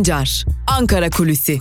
[0.00, 1.58] Sancar, Ankara Kulüsi.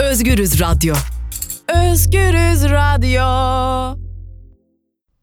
[0.00, 0.94] Özgürüz Radyo.
[1.68, 3.22] Özgürüz Radyo.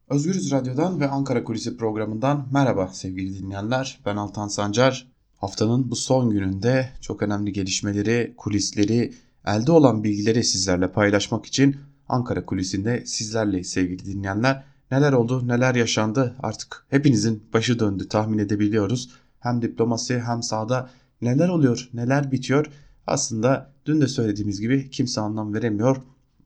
[0.09, 3.99] Özgürüz Radyo'dan ve Ankara Kulisi programından merhaba sevgili dinleyenler.
[4.05, 5.07] Ben Altan Sancar.
[5.37, 9.13] Haftanın bu son gününde çok önemli gelişmeleri, kulisleri,
[9.55, 11.77] elde olan bilgileri sizlerle paylaşmak için
[12.09, 14.63] Ankara Kulisi'nde sizlerle sevgili dinleyenler.
[14.91, 19.09] Neler oldu, neler yaşandı artık hepinizin başı döndü tahmin edebiliyoruz.
[19.39, 20.89] Hem diplomasi hem sahada
[21.21, 22.65] neler oluyor, neler bitiyor
[23.07, 25.97] aslında dün de söylediğimiz gibi kimse anlam veremiyor.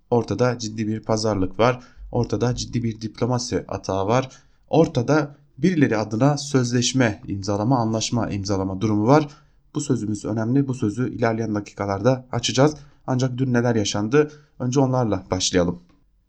[0.09, 1.83] Ortada ciddi bir pazarlık var.
[2.11, 4.30] Ortada ciddi bir diplomasi atağı var.
[4.70, 9.27] Ortada birileri adına sözleşme imzalama, anlaşma imzalama durumu var.
[9.75, 10.67] Bu sözümüz önemli.
[10.67, 12.75] Bu sözü ilerleyen dakikalarda açacağız.
[13.08, 14.32] Ancak dün neler yaşandı?
[14.59, 15.80] Önce onlarla başlayalım.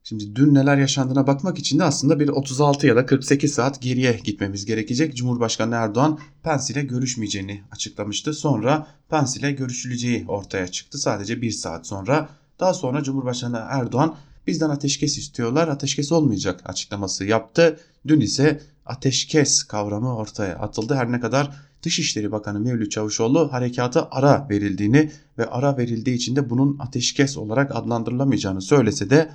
[0.07, 4.21] Şimdi dün neler yaşandığına bakmak için de aslında bir 36 ya da 48 saat geriye
[4.25, 5.17] gitmemiz gerekecek.
[5.17, 8.35] Cumhurbaşkanı Erdoğan Pence ile görüşmeyeceğini açıklamıştı.
[8.35, 10.99] Sonra Pence ile görüşüleceği ortaya çıktı.
[10.99, 12.29] Sadece bir saat sonra.
[12.61, 17.81] Daha sonra Cumhurbaşkanı Erdoğan bizden ateşkes istiyorlar ateşkes olmayacak açıklaması yaptı.
[18.07, 20.95] Dün ise ateşkes kavramı ortaya atıldı.
[20.95, 21.51] Her ne kadar
[21.85, 27.77] Dışişleri Bakanı Mevlüt Çavuşoğlu harekata ara verildiğini ve ara verildiği için de bunun ateşkes olarak
[27.77, 29.31] adlandırılamayacağını söylese de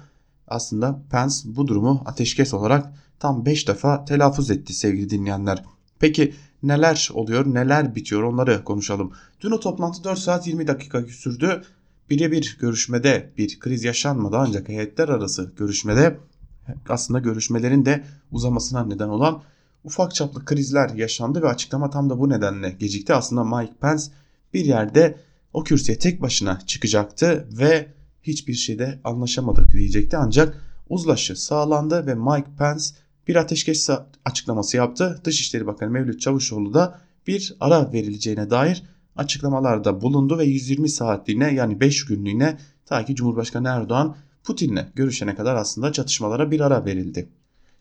[0.47, 5.63] aslında Pence bu durumu ateşkes olarak tam 5 defa telaffuz etti sevgili dinleyenler.
[5.99, 6.33] Peki
[6.63, 9.11] neler oluyor, neler bitiyor onları konuşalım.
[9.41, 11.63] Dün o toplantı 4 saat 20 dakika sürdü.
[12.09, 16.19] Birebir görüşmede bir kriz yaşanmadı ancak heyetler arası görüşmede
[16.89, 19.41] aslında görüşmelerin de uzamasına neden olan
[19.83, 23.13] ufak çaplı krizler yaşandı ve açıklama tam da bu nedenle gecikti.
[23.13, 24.03] Aslında Mike Pence
[24.53, 25.17] bir yerde
[25.53, 27.87] o kürsüye tek başına çıkacaktı ve
[28.23, 32.85] hiçbir şeyde anlaşamadık diyecekti ancak uzlaşı sağlandı ve Mike Pence
[33.27, 33.89] bir ateşkes
[34.25, 35.21] açıklaması yaptı.
[35.23, 38.83] Dışişleri Bakanı Mevlüt Çavuşoğlu da bir ara verileceğine dair
[39.15, 45.55] açıklamalarda bulundu ve 120 saatliğine yani 5 günlüğüne ta ki Cumhurbaşkanı Erdoğan Putin'le görüşene kadar
[45.55, 47.29] aslında çatışmalara bir ara verildi.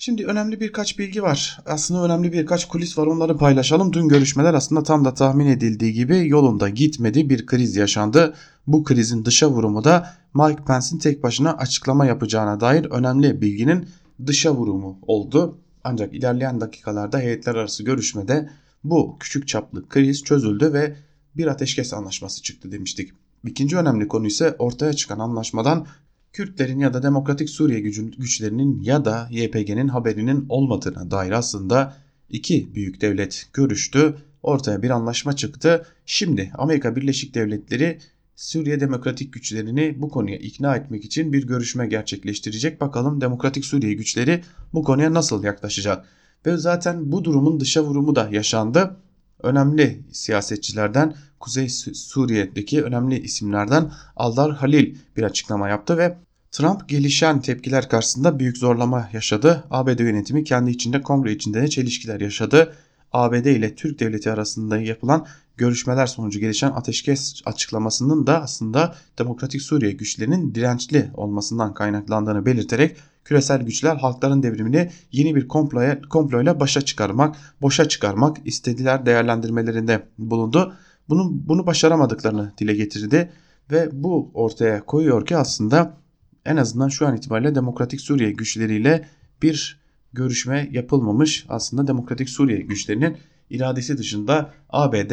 [0.00, 1.58] Şimdi önemli birkaç bilgi var.
[1.66, 3.92] Aslında önemli birkaç kulis var onları paylaşalım.
[3.92, 7.30] Dün görüşmeler aslında tam da tahmin edildiği gibi yolunda gitmedi.
[7.30, 8.34] Bir kriz yaşandı.
[8.66, 13.88] Bu krizin dışa vurumu da Mike Pence'in tek başına açıklama yapacağına dair önemli bilginin
[14.26, 15.58] dışa vurumu oldu.
[15.84, 18.50] Ancak ilerleyen dakikalarda heyetler arası görüşmede
[18.84, 20.96] bu küçük çaplı kriz çözüldü ve
[21.36, 23.10] bir ateşkes anlaşması çıktı demiştik.
[23.46, 25.86] İkinci önemli konu ise ortaya çıkan anlaşmadan
[26.32, 27.80] Kürtlerin ya da Demokratik Suriye
[28.18, 31.96] güçlerinin ya da YPG'nin haberinin olmadığına dair aslında
[32.28, 34.16] iki büyük devlet görüştü.
[34.42, 35.86] Ortaya bir anlaşma çıktı.
[36.06, 37.98] Şimdi Amerika Birleşik Devletleri
[38.36, 42.80] Suriye Demokratik güçlerini bu konuya ikna etmek için bir görüşme gerçekleştirecek.
[42.80, 46.06] Bakalım Demokratik Suriye güçleri bu konuya nasıl yaklaşacak?
[46.46, 48.96] Ve zaten bu durumun dışa vurumu da yaşandı.
[49.42, 56.18] Önemli siyasetçilerden Kuzey Suriye'deki önemli isimlerden Aldar Halil bir açıklama yaptı ve
[56.50, 59.64] Trump gelişen tepkiler karşısında büyük zorlama yaşadı.
[59.70, 62.74] ABD yönetimi kendi içinde kongre içinde de çelişkiler yaşadı.
[63.12, 65.26] ABD ile Türk devleti arasında yapılan
[65.56, 73.62] görüşmeler sonucu gelişen ateşkes açıklamasının da aslında Demokratik Suriye güçlerinin dirençli olmasından kaynaklandığını belirterek küresel
[73.62, 80.74] güçler halkların devrimini yeni bir komploya, komployla başa çıkarmak, boşa çıkarmak istediler değerlendirmelerinde bulundu.
[81.08, 83.32] Bunu, bunu başaramadıklarını dile getirdi
[83.70, 85.96] ve bu ortaya koyuyor ki aslında
[86.44, 89.08] en azından şu an itibariyle Demokratik Suriye güçleriyle
[89.42, 89.80] bir
[90.12, 91.46] görüşme yapılmamış.
[91.48, 93.16] Aslında Demokratik Suriye güçlerinin
[93.50, 95.12] iradesi dışında ABD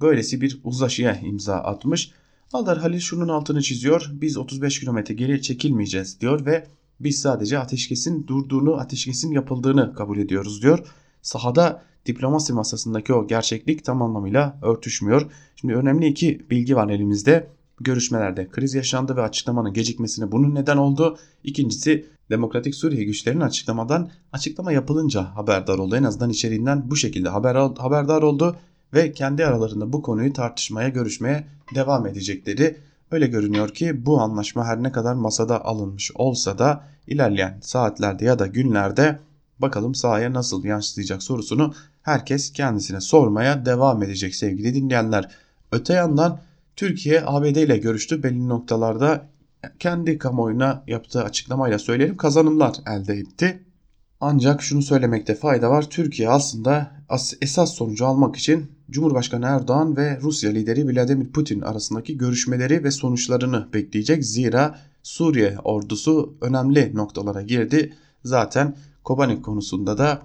[0.00, 2.12] böylesi bir uzlaşıya imza atmış.
[2.52, 4.10] Aldar Halil şunun altını çiziyor.
[4.12, 6.66] Biz 35 kilometre geri çekilmeyeceğiz diyor ve
[7.00, 10.86] biz sadece ateşkesin durduğunu, ateşkesin yapıldığını kabul ediyoruz diyor.
[11.22, 15.30] Sahada diplomasi masasındaki o gerçeklik tam anlamıyla örtüşmüyor.
[15.56, 17.48] Şimdi önemli iki bilgi var elimizde.
[17.80, 21.18] Görüşmelerde kriz yaşandı ve açıklamanın gecikmesine bunun neden oldu.
[21.44, 25.96] İkincisi Demokratik Suriye güçlerinin açıklamadan açıklama yapılınca haberdar oldu.
[25.96, 28.56] En azından içeriğinden bu şekilde haber, haberdar oldu
[28.94, 32.76] ve kendi aralarında bu konuyu tartışmaya, görüşmeye devam edecekleri
[33.10, 38.38] öyle görünüyor ki bu anlaşma her ne kadar masada alınmış olsa da ilerleyen saatlerde ya
[38.38, 39.18] da günlerde
[39.58, 45.30] bakalım sahaya nasıl yansıyacak sorusunu herkes kendisine sormaya devam edecek sevgili dinleyenler.
[45.72, 46.40] Öte yandan
[46.76, 48.22] Türkiye ABD ile görüştü.
[48.22, 49.28] Belli noktalarda
[49.78, 53.64] kendi kamuoyuna yaptığı açıklamayla söyleyelim kazanımlar elde etti.
[54.20, 55.90] Ancak şunu söylemekte fayda var.
[55.90, 56.90] Türkiye aslında
[57.40, 63.68] esas sonucu almak için Cumhurbaşkanı Erdoğan ve Rusya lideri Vladimir Putin arasındaki görüşmeleri ve sonuçlarını
[63.72, 64.24] bekleyecek.
[64.24, 67.94] Zira Suriye ordusu önemli noktalara girdi.
[68.24, 70.22] Zaten Kobani konusunda da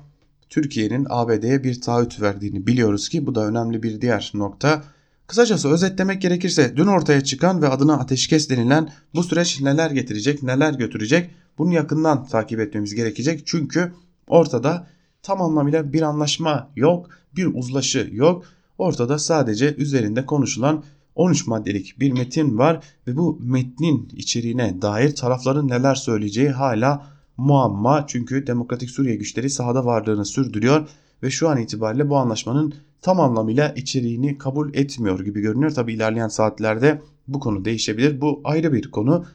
[0.49, 4.83] Türkiye'nin ABD'ye bir taahhüt verdiğini biliyoruz ki bu da önemli bir diğer nokta.
[5.27, 10.73] Kısacası özetlemek gerekirse dün ortaya çıkan ve adına ateşkes denilen bu süreç neler getirecek, neler
[10.73, 13.41] götürecek bunu yakından takip etmemiz gerekecek.
[13.45, 13.93] Çünkü
[14.27, 14.87] ortada
[15.23, 18.45] tam anlamıyla bir anlaşma yok, bir uzlaşı yok.
[18.77, 20.83] Ortada sadece üzerinde konuşulan
[21.15, 28.07] 13 maddelik bir metin var ve bu metnin içeriğine dair tarafların neler söyleyeceği hala muamma.
[28.07, 30.89] Çünkü Demokratik Suriye güçleri sahada varlığını sürdürüyor
[31.23, 35.71] ve şu an itibariyle bu anlaşmanın tam anlamıyla içeriğini kabul etmiyor gibi görünüyor.
[35.71, 38.21] Tabi ilerleyen saatlerde bu konu değişebilir.
[38.21, 39.25] Bu ayrı bir konu.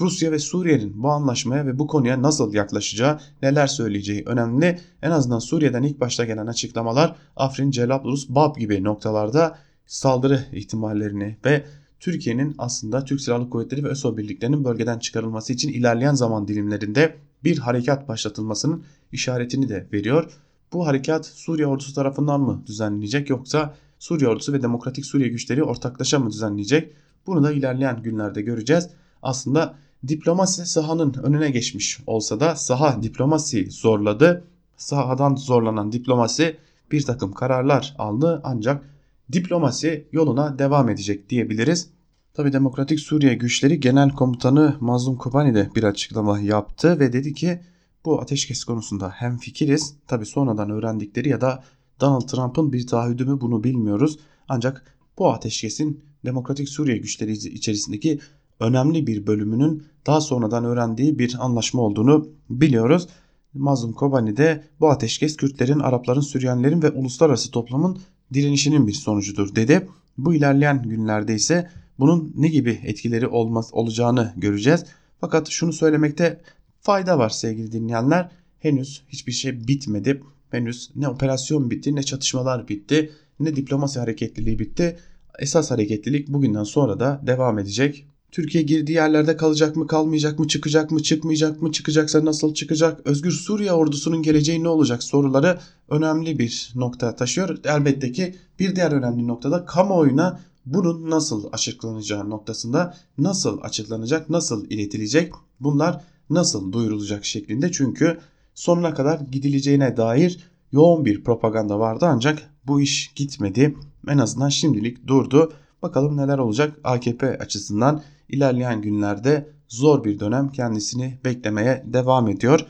[0.00, 4.78] Rusya ve Suriye'nin bu anlaşmaya ve bu konuya nasıl yaklaşacağı, neler söyleyeceği önemli.
[5.02, 11.64] En azından Suriye'den ilk başta gelen açıklamalar Afrin, Celablus, Bab gibi noktalarda saldırı ihtimallerini ve
[12.00, 17.58] Türkiye'nin aslında Türk Silahlı Kuvvetleri ve ÖSO birliklerinin bölgeden çıkarılması için ilerleyen zaman dilimlerinde bir
[17.58, 20.32] harekat başlatılmasının işaretini de veriyor.
[20.72, 26.18] Bu harekat Suriye ordusu tarafından mı düzenlenecek yoksa Suriye ordusu ve Demokratik Suriye güçleri ortaklaşa
[26.18, 26.92] mı düzenleyecek?
[27.26, 28.88] Bunu da ilerleyen günlerde göreceğiz.
[29.22, 29.74] Aslında
[30.08, 34.44] diplomasi sahanın önüne geçmiş olsa da saha diplomasi zorladı.
[34.76, 36.56] Sahadan zorlanan diplomasi
[36.92, 38.84] bir takım kararlar aldı ancak
[39.32, 41.90] diplomasi yoluna devam edecek diyebiliriz.
[42.38, 47.60] Tabi Demokratik Suriye Güçleri Genel Komutanı Mazlum Kobani de bir açıklama yaptı ve dedi ki
[48.04, 49.94] bu ateşkes konusunda hem fikiriz.
[50.06, 51.64] Tabi sonradan öğrendikleri ya da
[52.00, 54.18] Donald Trump'ın bir taahhüdü mü bunu bilmiyoruz.
[54.48, 58.20] Ancak bu ateşkesin Demokratik Suriye güçleri içerisindeki
[58.60, 63.08] önemli bir bölümünün daha sonradan öğrendiği bir anlaşma olduğunu biliyoruz.
[63.54, 67.98] Mazlum Kobani de bu ateşkes Kürtlerin, Arapların, Süryanilerin ve uluslararası toplumun
[68.34, 69.88] direnişinin bir sonucudur dedi.
[70.18, 74.84] Bu ilerleyen günlerde ise bunun ne gibi etkileri olmaz, olacağını göreceğiz.
[75.20, 76.40] Fakat şunu söylemekte
[76.80, 78.30] fayda var sevgili dinleyenler.
[78.60, 80.22] Henüz hiçbir şey bitmedi.
[80.50, 83.10] Henüz ne operasyon bitti ne çatışmalar bitti
[83.40, 84.96] ne diplomasi hareketliliği bitti.
[85.38, 88.06] Esas hareketlilik bugünden sonra da devam edecek.
[88.32, 93.30] Türkiye girdiği yerlerde kalacak mı kalmayacak mı çıkacak mı çıkmayacak mı çıkacaksa nasıl çıkacak Özgür
[93.30, 95.58] Suriye ordusunun geleceği ne olacak soruları
[95.88, 97.58] önemli bir nokta taşıyor.
[97.64, 100.40] Elbette ki bir diğer önemli noktada kamuoyuna
[100.72, 108.18] bunun nasıl açıklanacağı noktasında nasıl açıklanacak nasıl iletilecek bunlar nasıl duyurulacak şeklinde çünkü
[108.54, 110.38] sonuna kadar gidileceğine dair
[110.72, 113.76] yoğun bir propaganda vardı ancak bu iş gitmedi.
[114.08, 115.52] En azından şimdilik durdu.
[115.82, 122.66] Bakalım neler olacak AKP açısından ilerleyen günlerde zor bir dönem kendisini beklemeye devam ediyor.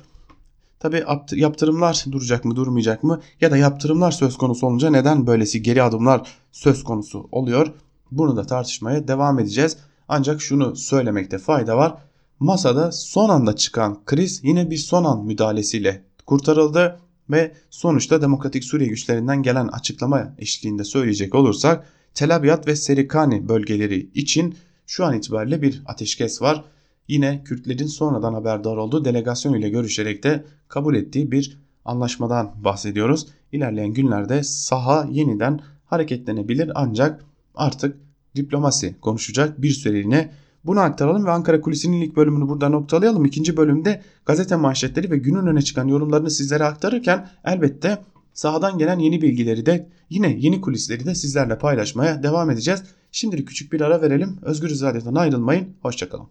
[0.80, 5.82] Tabi yaptırımlar duracak mı durmayacak mı ya da yaptırımlar söz konusu olunca neden böylesi geri
[5.82, 7.72] adımlar söz konusu oluyor?
[8.10, 9.76] Bunu da tartışmaya devam edeceğiz.
[10.08, 11.94] Ancak şunu söylemekte fayda var.
[12.40, 17.00] Masada son anda çıkan kriz yine bir son an müdahalesiyle kurtarıldı
[17.31, 24.10] ve sonuçta Demokratik Suriye güçlerinden gelen açıklama eşliğinde söyleyecek olursak Tel Abyad ve Serikani bölgeleri
[24.14, 24.55] için
[24.87, 26.64] şu an itibariyle bir ateşkes var.
[27.08, 33.26] Yine Kürtlerin sonradan haberdar olduğu delegasyon ile görüşerek de kabul ettiği bir anlaşmadan bahsediyoruz.
[33.52, 37.25] İlerleyen günlerde saha yeniden hareketlenebilir ancak
[37.58, 37.96] artık
[38.36, 40.31] diplomasi konuşacak bir süreliğine
[40.65, 43.24] bunu aktaralım ve Ankara Kulisi'nin ilk bölümünü burada noktalayalım.
[43.24, 47.98] İkinci bölümde gazete manşetleri ve günün öne çıkan yorumlarını sizlere aktarırken elbette
[48.34, 52.82] sahadan gelen yeni bilgileri de yine yeni kulisleri de sizlerle paylaşmaya devam edeceğiz.
[53.12, 54.38] Şimdilik küçük bir ara verelim.
[54.43, 55.69] Özgür Radyo'dan ayrılmayın.
[55.82, 56.27] Hoşçakalın.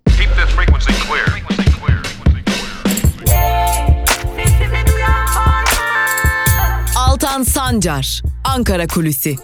[6.98, 9.36] Altan Sancar, Ankara Kulüsi.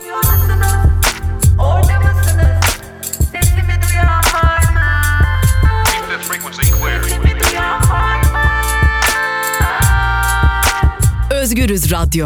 [11.43, 12.25] Özgürüz Radyo.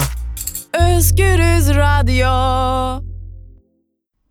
[0.73, 2.27] Özgürüz Radyo.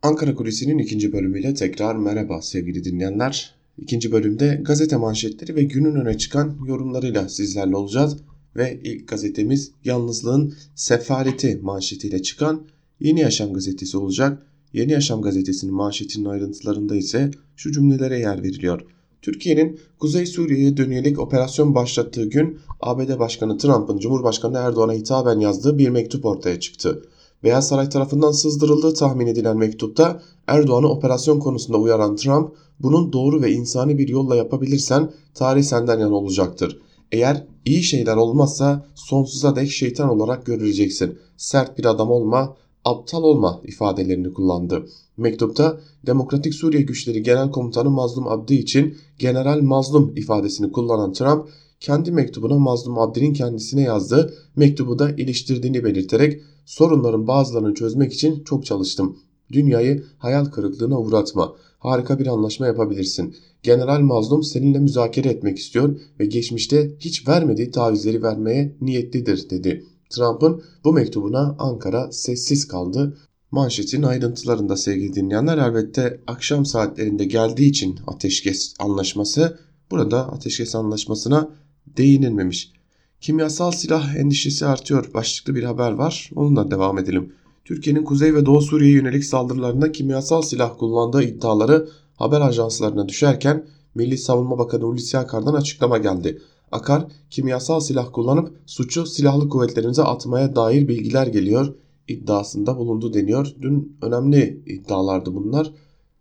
[0.02, 3.54] Ankara Kulisi'nin ikinci bölümüyle tekrar merhaba sevgili dinleyenler.
[3.78, 8.16] İkinci bölümde gazete manşetleri ve günün öne çıkan yorumlarıyla sizlerle olacağız.
[8.56, 12.66] Ve ilk gazetemiz Yalnızlığın Sefareti manşetiyle çıkan
[13.00, 14.46] Yeni Yaşam gazetesi olacak.
[14.72, 18.82] Yeni Yaşam gazetesinin manşetinin ayrıntılarında ise şu cümlelere yer veriliyor.
[19.22, 25.88] Türkiye'nin Kuzey Suriye'ye dönelik operasyon başlattığı gün ABD Başkanı Trump'ın Cumhurbaşkanı Erdoğan'a hitaben yazdığı bir
[25.88, 27.02] mektup ortaya çıktı.
[27.44, 33.52] Beyaz Saray tarafından sızdırıldığı tahmin edilen mektupta Erdoğan'ı operasyon konusunda uyaran Trump, bunun doğru ve
[33.52, 36.78] insani bir yolla yapabilirsen tarih senden yana olacaktır.
[37.12, 41.18] Eğer iyi şeyler olmazsa sonsuza dek şeytan olarak görüleceksin.
[41.36, 44.86] Sert bir adam olma, aptal olma ifadelerini kullandı.
[45.16, 51.48] Mektupta Demokratik Suriye Güçleri Genel Komutanı Mazlum Abdi için General Mazlum ifadesini kullanan Trump
[51.80, 58.66] kendi mektubuna Mazlum Abdi'nin kendisine yazdığı mektubu da iliştirdiğini belirterek sorunların bazılarını çözmek için çok
[58.66, 59.18] çalıştım.
[59.52, 61.54] Dünyayı hayal kırıklığına uğratma.
[61.78, 63.36] Harika bir anlaşma yapabilirsin.
[63.62, 69.84] General Mazlum seninle müzakere etmek istiyor ve geçmişte hiç vermediği tavizleri vermeye niyetlidir dedi.
[70.10, 73.16] Trump'ın bu mektubuna Ankara sessiz kaldı.
[73.50, 79.58] Manşetin ayrıntılarında sevgili dinleyenler elbette akşam saatlerinde geldiği için ateşkes anlaşması
[79.90, 81.48] burada ateşkes anlaşmasına
[81.86, 82.72] değinilmemiş.
[83.20, 87.32] Kimyasal silah endişesi artıyor başlıklı bir haber var onunla devam edelim.
[87.64, 94.18] Türkiye'nin Kuzey ve Doğu Suriye'ye yönelik saldırılarında kimyasal silah kullandığı iddiaları haber ajanslarına düşerken Milli
[94.18, 96.42] Savunma Bakanı Hulusi Akar'dan açıklama geldi.
[96.72, 101.74] Akar, kimyasal silah kullanıp suçu silahlı kuvvetlerimize atmaya dair bilgiler geliyor
[102.08, 103.54] iddiasında bulundu deniyor.
[103.62, 105.72] Dün önemli iddialardı bunlar.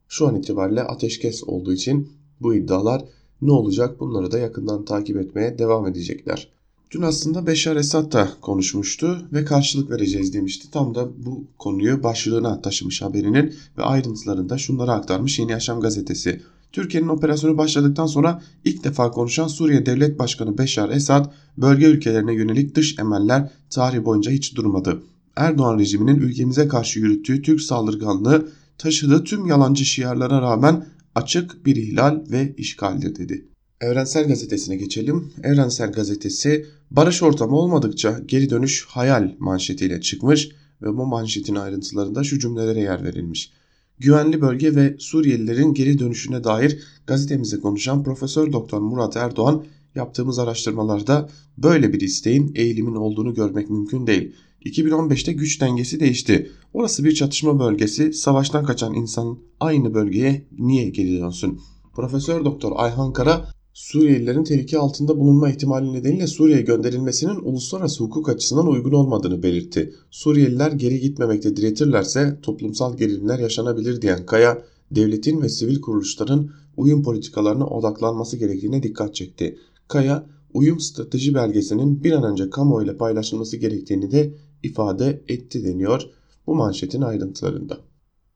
[0.07, 2.09] Şu an itibariyle ateşkes olduğu için
[2.41, 3.05] bu iddialar
[3.41, 6.55] ne olacak bunları da yakından takip etmeye devam edecekler.
[6.91, 10.71] Dün aslında Beşar Esad da konuşmuştu ve karşılık vereceğiz demişti.
[10.71, 16.41] Tam da bu konuyu başlığına taşımış haberinin ve ayrıntılarında şunları aktarmış Yeni Yaşam gazetesi.
[16.71, 22.75] Türkiye'nin operasyonu başladıktan sonra ilk defa konuşan Suriye Devlet Başkanı Beşar Esad, bölge ülkelerine yönelik
[22.75, 25.01] dış emeller tarih boyunca hiç durmadı.
[25.35, 32.23] Erdoğan rejiminin ülkemize karşı yürüttüğü Türk saldırganlığı taşıdığı tüm yalancı şiarlara rağmen açık bir ihlal
[32.31, 33.45] ve işgaldir dedi.
[33.81, 35.31] Evrensel Gazetesi'ne geçelim.
[35.43, 40.49] Evrensel Gazetesi barış ortamı olmadıkça geri dönüş hayal manşetiyle çıkmış
[40.81, 43.51] ve bu manşetin ayrıntılarında şu cümlelere yer verilmiş.
[43.99, 49.65] Güvenli bölge ve Suriyelilerin geri dönüşüne dair gazetemize konuşan Profesör Doktor Murat Erdoğan
[49.95, 54.35] yaptığımız araştırmalarda böyle bir isteğin eğilimin olduğunu görmek mümkün değil.
[54.65, 56.51] 2015'te güç dengesi değişti.
[56.73, 58.13] Orası bir çatışma bölgesi.
[58.13, 61.59] Savaştan kaçan insan aynı bölgeye niye geri dönsün?
[61.95, 68.67] Profesör Doktor Ayhan Kara Suriyelilerin tehlike altında bulunma ihtimali nedeniyle Suriye'ye gönderilmesinin uluslararası hukuk açısından
[68.67, 69.93] uygun olmadığını belirtti.
[70.11, 77.67] Suriyeliler geri gitmemekte diretirlerse toplumsal gerilimler yaşanabilir diyen Kaya, devletin ve sivil kuruluşların uyum politikalarına
[77.67, 79.57] odaklanması gerektiğine dikkat çekti.
[79.87, 84.33] Kaya, uyum strateji belgesinin bir an önce kamuoyuyla paylaşılması gerektiğini de
[84.65, 86.01] ifade etti deniyor
[86.47, 87.77] bu manşetin ayrıntılarında.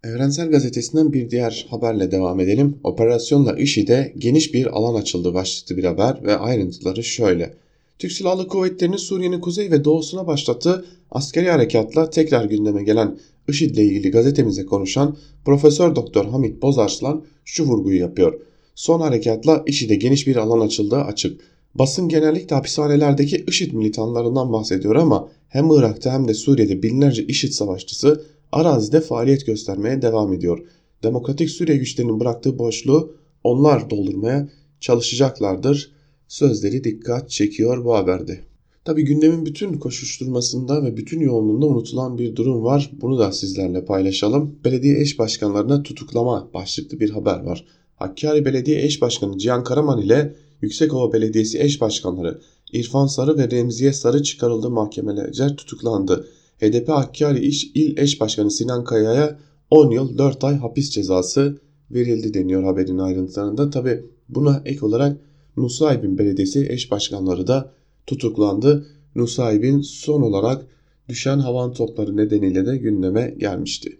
[0.04, 2.78] Evrensel Gazetesi'nden bir diğer haberle devam edelim.
[2.84, 7.54] Operasyonla IŞİD'e geniş bir alan açıldı başlıklı bir haber ve ayrıntıları şöyle.
[8.00, 13.84] Türk Silahlı Kuvvetleri'nin Suriye'nin kuzey ve doğusuna başlattığı askeri harekatla tekrar gündeme gelen IŞİD ile
[13.84, 18.40] ilgili gazetemize konuşan Profesör Doktor Hamit Bozarslan şu vurguyu yapıyor.
[18.76, 21.42] Son harekatla IŞİD'e geniş bir alan açıldığı açık.
[21.76, 28.26] Basın genellikle hapishanelerdeki IŞİD militanlarından bahsediyor ama hem Irak'ta hem de Suriye'de binlerce IŞİD savaşçısı
[28.52, 30.60] arazide faaliyet göstermeye devam ediyor.
[31.04, 34.50] Demokratik Suriye güçlerinin bıraktığı boşluğu onlar doldurmaya
[34.80, 35.92] çalışacaklardır.
[36.28, 38.40] Sözleri dikkat çekiyor bu haberde.
[38.86, 42.92] Tabi gündemin bütün koşuşturmasında ve bütün yoğunluğunda unutulan bir durum var.
[43.02, 44.56] Bunu da sizlerle paylaşalım.
[44.66, 47.66] Belediye eş başkanlarına tutuklama başlıklı bir haber var.
[47.96, 52.42] Hakkari Belediye Eş Başkanı Cihan Karaman ile Yüksekova Belediyesi eş başkanları
[52.74, 56.28] İrfan Sarı ve Remziye Sarı çıkarıldı mahkemelerce tutuklandı.
[56.62, 59.40] HDP Hakkari İş İl Eş Başkanı Sinan Kaya'ya
[59.70, 61.58] 10 yıl 4 ay hapis cezası
[61.92, 63.70] verildi deniyor haberin ayrıntılarında.
[63.70, 65.18] Tabi buna ek olarak
[65.58, 67.72] Nusaybin Belediyesi eş başkanları da
[68.08, 68.86] tutuklandı.
[69.16, 70.66] Nusaybin son olarak
[71.10, 73.98] düşen havan topları nedeniyle de gündeme gelmişti.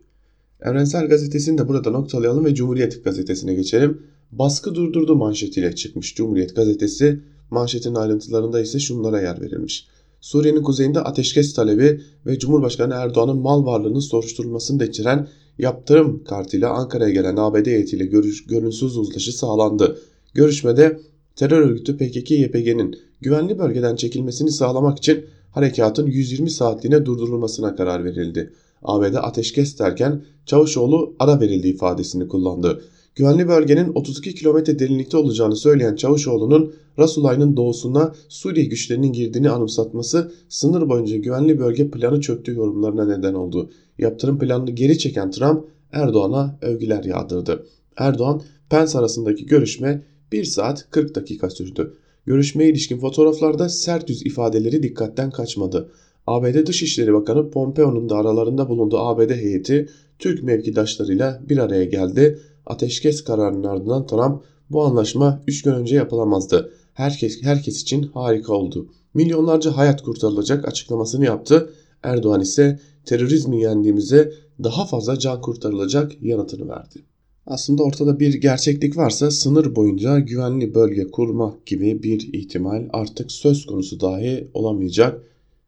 [0.62, 4.02] Evrensel Gazetesi'ni de burada noktalayalım ve Cumhuriyet Gazetesi'ne geçelim.
[4.32, 7.20] Baskı durdurdu manşetiyle çıkmış Cumhuriyet Gazetesi.
[7.52, 9.88] Manşetin ayrıntılarında ise şunlara yer verilmiş.
[10.22, 17.14] Suriye'nin kuzeyinde ateşkes talebi ve Cumhurbaşkanı Erdoğan'ın mal varlığının soruşturulmasını da içeren yaptırım kartıyla Ankara'ya
[17.14, 20.00] gelen ABD heyetiyle görüş, görünsüz uzlaşı sağlandı.
[20.34, 21.00] Görüşmede
[21.36, 28.54] terör örgütü PKK-YPG'nin güvenli bölgeden çekilmesini sağlamak için harekatın 120 saatliğine durdurulmasına karar verildi.
[28.84, 32.82] ABD ateşkes derken Çavuşoğlu ara verildi ifadesini kullandı.
[33.20, 40.90] Güvenli bölgenin 32 kilometre derinlikte olacağını söyleyen Çavuşoğlu'nun Rasulay'ın doğusuna Suriye güçlerinin girdiğini anımsatması sınır
[40.90, 43.72] boyunca güvenli bölge planı çöktüğü yorumlarına neden oldu.
[43.98, 47.66] Yaptırım planını geri çeken Trump Erdoğan'a övgüler yağdırdı.
[47.98, 51.94] Erdoğan Pence arasındaki görüşme 1 saat 40 dakika sürdü.
[52.26, 55.92] Görüşmeye ilişkin fotoğraflarda sert yüz ifadeleri dikkatten kaçmadı.
[56.28, 62.40] ABD Dışişleri Bakanı Pompeo'nun da aralarında bulunduğu ABD heyeti Türk mevkidaşlarıyla bir araya geldi.
[62.70, 66.74] Ateşkes kararının ardından Trump bu anlaşma 3 gün önce yapılamazdı.
[66.94, 68.88] Herkes, herkes için harika oldu.
[69.14, 71.74] Milyonlarca hayat kurtarılacak açıklamasını yaptı.
[72.04, 74.32] Erdoğan ise terörizmi yendiğimize
[74.64, 77.00] daha fazla can kurtarılacak yanıtını verdi.
[77.46, 83.66] Aslında ortada bir gerçeklik varsa sınır boyunca güvenli bölge kurmak gibi bir ihtimal artık söz
[83.66, 85.24] konusu dahi olamayacak.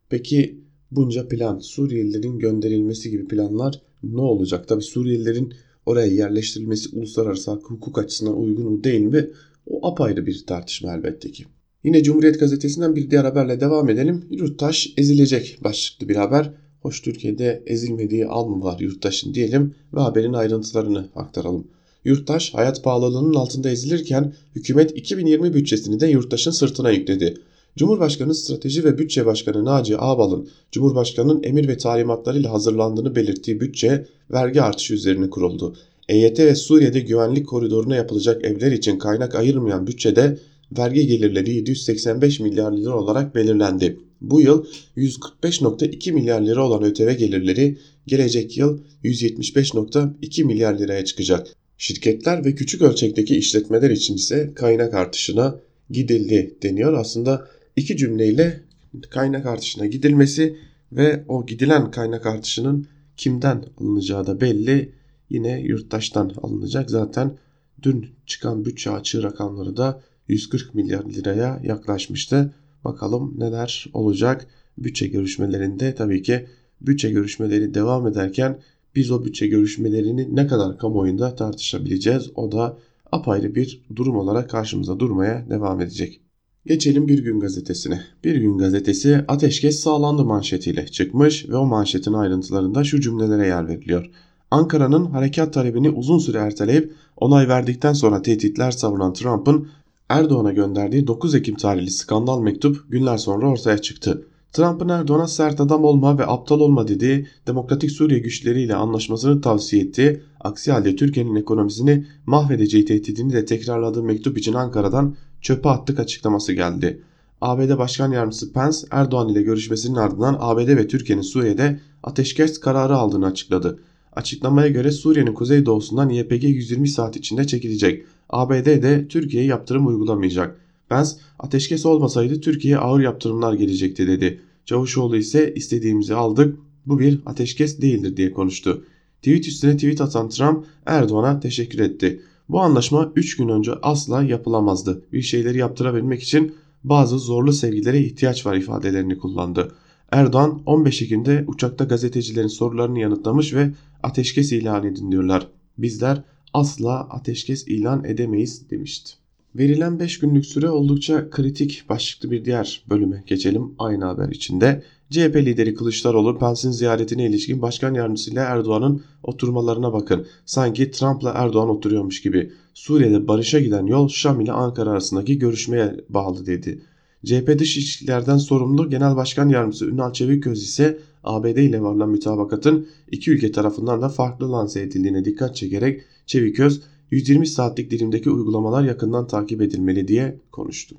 [0.09, 4.67] Peki bunca plan, Suriyelilerin gönderilmesi gibi planlar ne olacak?
[4.67, 5.53] Tabi Suriyelilerin
[5.85, 9.29] oraya yerleştirilmesi uluslararası hukuk açısından uygun mu değil mi?
[9.67, 11.45] O apayrı bir tartışma elbette ki.
[11.83, 14.25] Yine Cumhuriyet Gazetesi'nden bir diğer haberle devam edelim.
[14.29, 16.51] Yurttaş ezilecek başlıklı bir haber.
[16.81, 21.67] Hoş Türkiye'de ezilmediği al mı var yurttaşın diyelim ve haberin ayrıntılarını aktaralım.
[22.05, 27.37] Yurttaş hayat pahalılığının altında ezilirken hükümet 2020 bütçesini de yurttaşın sırtına yükledi.
[27.77, 34.61] Cumhurbaşkanı Strateji ve Bütçe Başkanı Naci Ağbal'ın Cumhurbaşkanı'nın emir ve talimatlarıyla hazırlandığını belirttiği bütçe vergi
[34.61, 35.75] artışı üzerine kuruldu.
[36.09, 40.37] EYT ve Suriye'de güvenlik koridoruna yapılacak evler için kaynak ayırmayan bütçede
[40.77, 43.97] vergi gelirleri 785 milyar lira olarak belirlendi.
[44.21, 44.65] Bu yıl
[44.97, 51.47] 145.2 milyar lira olan ÖTV gelirleri gelecek yıl 175.2 milyar liraya çıkacak.
[51.77, 55.59] Şirketler ve küçük ölçekteki işletmeler için ise kaynak artışına
[55.89, 56.93] gidildi deniyor.
[56.93, 58.63] Aslında iki cümleyle
[59.09, 60.57] kaynak artışına gidilmesi
[60.91, 62.87] ve o gidilen kaynak artışının
[63.17, 64.93] kimden alınacağı da belli.
[65.29, 66.89] Yine yurttaştan alınacak.
[66.89, 67.37] Zaten
[67.83, 72.53] dün çıkan bütçe açığı rakamları da 140 milyar liraya yaklaşmıştı.
[72.83, 74.47] Bakalım neler olacak
[74.77, 76.47] bütçe görüşmelerinde tabii ki
[76.81, 78.59] bütçe görüşmeleri devam ederken
[78.95, 82.77] biz o bütçe görüşmelerini ne kadar kamuoyunda tartışabileceğiz o da
[83.11, 86.20] apayrı bir durum olarak karşımıza durmaya devam edecek.
[86.65, 88.01] Geçelim Bir Gün Gazetesi'ne.
[88.23, 94.09] Bir Gün Gazetesi ateşkes sağlandı manşetiyle çıkmış ve o manşetin ayrıntılarında şu cümlelere yer veriliyor.
[94.51, 99.67] Ankara'nın harekat talebini uzun süre erteleyip onay verdikten sonra tehditler savuran Trump'ın
[100.09, 104.27] Erdoğan'a gönderdiği 9 Ekim tarihli skandal mektup günler sonra ortaya çıktı.
[104.53, 110.23] Trump'ın Erdoğan'a sert adam olma ve aptal olma dediği Demokratik Suriye güçleriyle anlaşmasını tavsiye etti.
[110.39, 117.01] Aksi halde Türkiye'nin ekonomisini mahvedeceği tehdidini de tekrarladığı mektup için Ankara'dan çöpe attık açıklaması geldi.
[117.41, 123.25] ABD Başkan Yardımcısı Pence Erdoğan ile görüşmesinin ardından ABD ve Türkiye'nin Suriye'de ateşkes kararı aldığını
[123.25, 123.79] açıkladı.
[124.13, 128.05] Açıklamaya göre Suriye'nin kuzeydoğusundan YPG 120 saat içinde çekilecek.
[128.29, 130.59] ABD de Türkiye'ye yaptırım uygulamayacak.
[130.89, 134.41] Pence ateşkes olmasaydı Türkiye'ye ağır yaptırımlar gelecekti dedi.
[134.65, 138.85] Çavuşoğlu ise istediğimizi aldık bu bir ateşkes değildir diye konuştu.
[139.17, 142.21] Tweet üstüne tweet atan Trump Erdoğan'a teşekkür etti.
[142.51, 145.01] Bu anlaşma 3 gün önce asla yapılamazdı.
[145.13, 149.71] Bir şeyleri yaptırabilmek için bazı zorlu sevgilere ihtiyaç var ifadelerini kullandı.
[150.11, 153.71] Erdoğan 15 Ekim'de uçakta gazetecilerin sorularını yanıtlamış ve
[154.03, 155.47] ateşkes ilan edin diyorlar.
[155.77, 159.11] Bizler asla ateşkes ilan edemeyiz demişti.
[159.55, 164.83] Verilen 5 günlük süre oldukça kritik başlıklı bir diğer bölüme geçelim aynı haber içinde.
[165.11, 170.25] CHP lideri Kılıçdaroğlu Pence'in ziyaretine ilişkin başkan yardımcısıyla Erdoğan'ın oturmalarına bakın.
[170.45, 172.51] Sanki Trump'la Erdoğan oturuyormuş gibi.
[172.73, 176.81] Suriye'de barışa giden yol Şam ile Ankara arasındaki görüşmeye bağlı dedi.
[177.25, 183.31] CHP dış ilişkilerden sorumlu Genel Başkan Yardımcısı Ünal Çevikgöz ise ABD ile varılan mütabakatın iki
[183.31, 189.61] ülke tarafından da farklı lanse edildiğine dikkat çekerek Çevikgöz 120 saatlik dilimdeki uygulamalar yakından takip
[189.61, 190.95] edilmeli diye konuştu.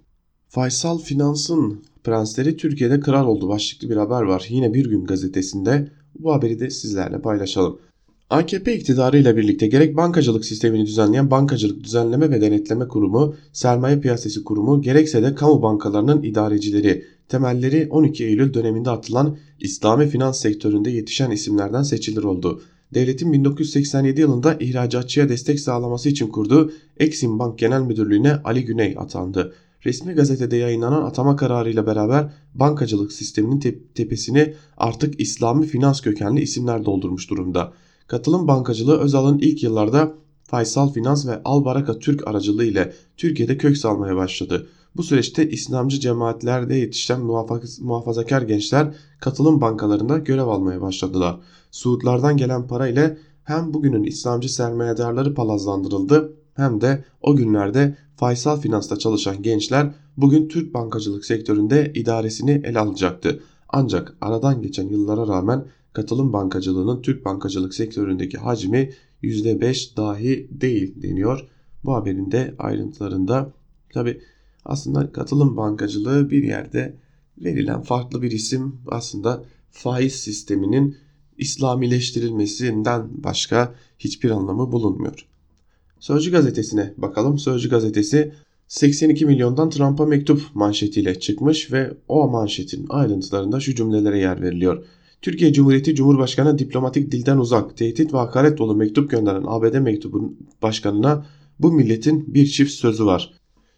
[0.54, 4.46] Faysal Finans'ın prensleri Türkiye'de kral oldu başlıklı bir haber var.
[4.48, 5.88] Yine bir gün gazetesinde
[6.18, 7.78] bu haberi de sizlerle paylaşalım.
[8.30, 14.82] AKP iktidarıyla birlikte gerek bankacılık sistemini düzenleyen Bankacılık Düzenleme ve Denetleme Kurumu, Sermaye Piyasası Kurumu
[14.82, 21.82] gerekse de kamu bankalarının idarecileri temelleri 12 Eylül döneminde atılan İslami finans sektöründe yetişen isimlerden
[21.82, 22.62] seçilir oldu
[22.94, 29.54] devletin 1987 yılında ihracatçıya destek sağlaması için kurduğu Exim Bank Genel Müdürlüğü'ne Ali Güney atandı.
[29.84, 36.84] Resmi gazetede yayınlanan atama kararıyla beraber bankacılık sisteminin te tepesini artık İslami finans kökenli isimler
[36.84, 37.72] doldurmuş durumda.
[38.06, 44.16] Katılım bankacılığı Özal'ın ilk yıllarda Faysal Finans ve Albaraka Türk aracılığı ile Türkiye'de kök salmaya
[44.16, 44.66] başladı.
[44.96, 47.20] Bu süreçte İslamcı cemaatlerde yetişen
[47.80, 51.40] muhafazakar gençler katılım bankalarında görev almaya başladılar.
[51.70, 58.96] Suudlardan gelen para ile hem bugünün İslamcı sermayedarları palazlandırıldı hem de o günlerde Faysal Finans'ta
[58.98, 63.42] çalışan gençler bugün Türk bankacılık sektöründe idaresini ele alacaktı.
[63.68, 68.90] Ancak aradan geçen yıllara rağmen katılım bankacılığının Türk bankacılık sektöründeki hacmi
[69.22, 71.48] %5 dahi değil deniyor.
[71.84, 73.52] Bu haberin de ayrıntılarında
[73.92, 74.20] tabi
[74.64, 76.96] aslında katılım bankacılığı bir yerde
[77.38, 80.96] verilen farklı bir isim aslında faiz sisteminin
[81.38, 85.31] İslamileştirilmesinden başka hiçbir anlamı bulunmuyor.
[86.02, 87.38] Sözcü gazetesine bakalım.
[87.38, 88.32] Sözcü gazetesi
[88.68, 94.84] 82 milyondan Trump'a mektup manşetiyle çıkmış ve o manşetin ayrıntılarında şu cümlelere yer veriliyor.
[95.22, 101.26] Türkiye Cumhuriyeti Cumhurbaşkanı diplomatik dilden uzak, tehdit ve hakaret dolu mektup gönderen ABD mektubun başkanına
[101.58, 103.34] bu milletin bir çift sözü var.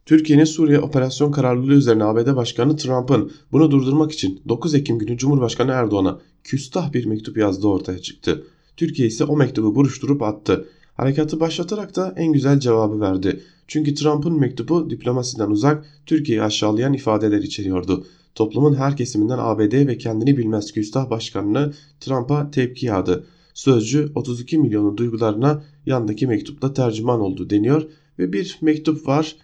[0.06, 5.70] Türkiye'nin Suriye operasyon kararlılığı üzerine ABD Başkanı Trump'ın bunu durdurmak için 9 Ekim günü Cumhurbaşkanı
[5.70, 8.44] Erdoğan'a küstah bir mektup yazdığı ortaya çıktı.
[8.76, 10.68] Türkiye ise o mektubu buruşturup attı.
[10.94, 13.40] Harekatı başlatarak da en güzel cevabı verdi.
[13.68, 18.06] Çünkü Trump'ın mektubu diplomasiden uzak, Türkiye'yi aşağılayan ifadeler içeriyordu.
[18.34, 23.26] Toplumun her kesiminden ABD ve kendini bilmez küstah başkanını Trump'a tepki yağdı.
[23.54, 29.36] Sözcü 32 milyonun duygularına yandaki mektupla tercüman oldu deniyor ve bir mektup var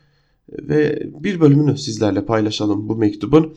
[0.53, 3.55] ve bir bölümünü sizlerle paylaşalım bu mektubun.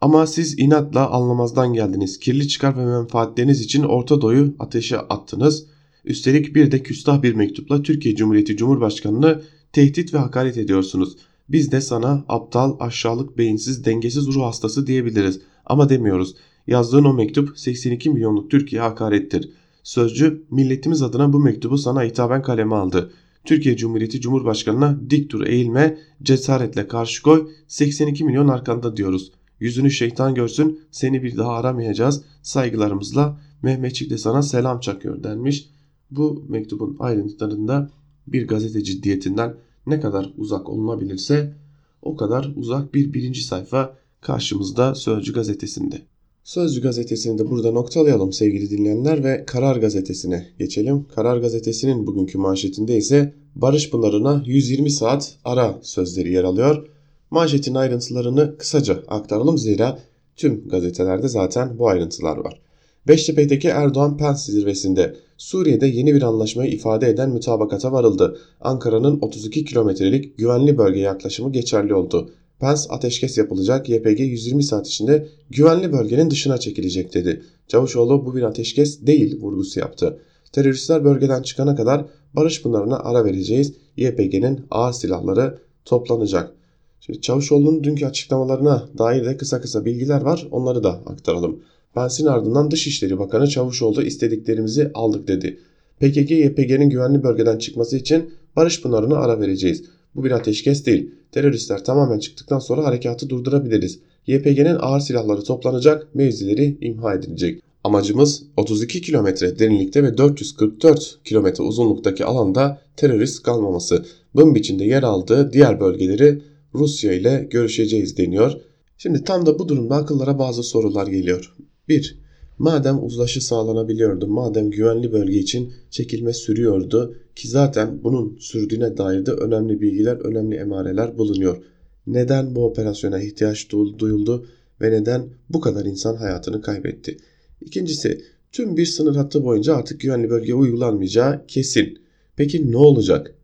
[0.00, 2.18] Ama siz inatla anlamazdan geldiniz.
[2.18, 5.66] Kirli çıkar ve menfaatleriniz için Orta Doğu'yu ateşe attınız.
[6.08, 9.42] Üstelik bir de küstah bir mektupla Türkiye Cumhuriyeti Cumhurbaşkanı'nı
[9.72, 11.16] tehdit ve hakaret ediyorsunuz.
[11.48, 15.40] Biz de sana aptal, aşağılık, beyinsiz, dengesiz ruh hastası diyebiliriz.
[15.66, 16.34] Ama demiyoruz.
[16.66, 19.50] Yazdığın o mektup 82 milyonluk Türkiye hakarettir.
[19.82, 23.12] Sözcü milletimiz adına bu mektubu sana hitaben kaleme aldı.
[23.44, 29.32] Türkiye Cumhuriyeti Cumhurbaşkanı'na dik dur eğilme, cesaretle karşı koy, 82 milyon arkanda diyoruz.
[29.60, 32.22] Yüzünü şeytan görsün, seni bir daha aramayacağız.
[32.42, 35.68] Saygılarımızla Mehmetçik de sana selam çakıyor denmiş.
[36.10, 37.90] Bu mektubun ayrıntılarında
[38.26, 39.54] bir gazete ciddiyetinden
[39.86, 41.54] ne kadar uzak olunabilirse
[42.02, 46.02] o kadar uzak bir birinci sayfa karşımızda Sözcü gazetesinde.
[46.44, 51.06] Sözcü gazetesini de burada noktalayalım sevgili dinleyenler ve Karar gazetesine geçelim.
[51.14, 56.88] Karar gazetesinin bugünkü manşetinde ise Barış Pınarı'na 120 saat ara sözleri yer alıyor.
[57.30, 59.98] Manşetin ayrıntılarını kısaca aktaralım zira
[60.36, 62.60] tüm gazetelerde zaten bu ayrıntılar var.
[63.06, 68.38] Beştepe'deki Erdoğan-Pence zirvesinde Suriye'de yeni bir anlaşmayı ifade eden mütabakata varıldı.
[68.60, 72.30] Ankara'nın 32 kilometrelik güvenli bölge yaklaşımı geçerli oldu.
[72.60, 77.42] Pence ateşkes yapılacak, YPG 120 saat içinde güvenli bölgenin dışına çekilecek dedi.
[77.68, 80.20] Çavuşoğlu bu bir ateşkes değil vurgusu yaptı.
[80.52, 83.72] Teröristler bölgeden çıkana kadar barış pınarına ara vereceğiz.
[83.96, 86.52] YPG'nin ağır silahları toplanacak.
[87.00, 90.48] Şimdi Çavuşoğlu'nun dünkü açıklamalarına dair de kısa kısa bilgiler var.
[90.50, 91.60] Onları da aktaralım.
[91.94, 95.58] Pensin ardından Dışişleri Bakanı Çavuşoğlu istediklerimizi aldık dedi.
[96.00, 99.84] PKK YPG'nin güvenli bölgeden çıkması için Barış Pınarı'na ara vereceğiz.
[100.14, 101.10] Bu bir ateşkes değil.
[101.32, 103.98] Teröristler tamamen çıktıktan sonra harekatı durdurabiliriz.
[104.26, 107.62] YPG'nin ağır silahları toplanacak, mevzileri imha edilecek.
[107.84, 114.04] Amacımız 32 kilometre derinlikte ve 444 kilometre uzunluktaki alanda terörist kalmaması.
[114.34, 116.42] Bunun içinde yer aldığı diğer bölgeleri
[116.74, 118.52] Rusya ile görüşeceğiz deniyor.
[118.98, 121.54] Şimdi tam da bu durumda akıllara bazı sorular geliyor.
[121.88, 122.18] 1.
[122.58, 129.32] Madem uzlaşı sağlanabiliyordu, madem güvenli bölge için çekilme sürüyordu ki zaten bunun sürdüğüne dair de
[129.32, 131.62] önemli bilgiler, önemli emareler bulunuyor.
[132.06, 134.46] Neden bu operasyona ihtiyaç duyuldu
[134.80, 137.18] ve neden bu kadar insan hayatını kaybetti?
[137.60, 141.98] İkincisi, tüm bir sınır hattı boyunca artık güvenli bölge uygulanmayacağı kesin.
[142.36, 143.34] Peki ne olacak?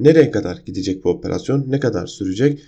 [0.00, 1.64] Nereye kadar gidecek bu operasyon?
[1.70, 2.62] Ne kadar sürecek?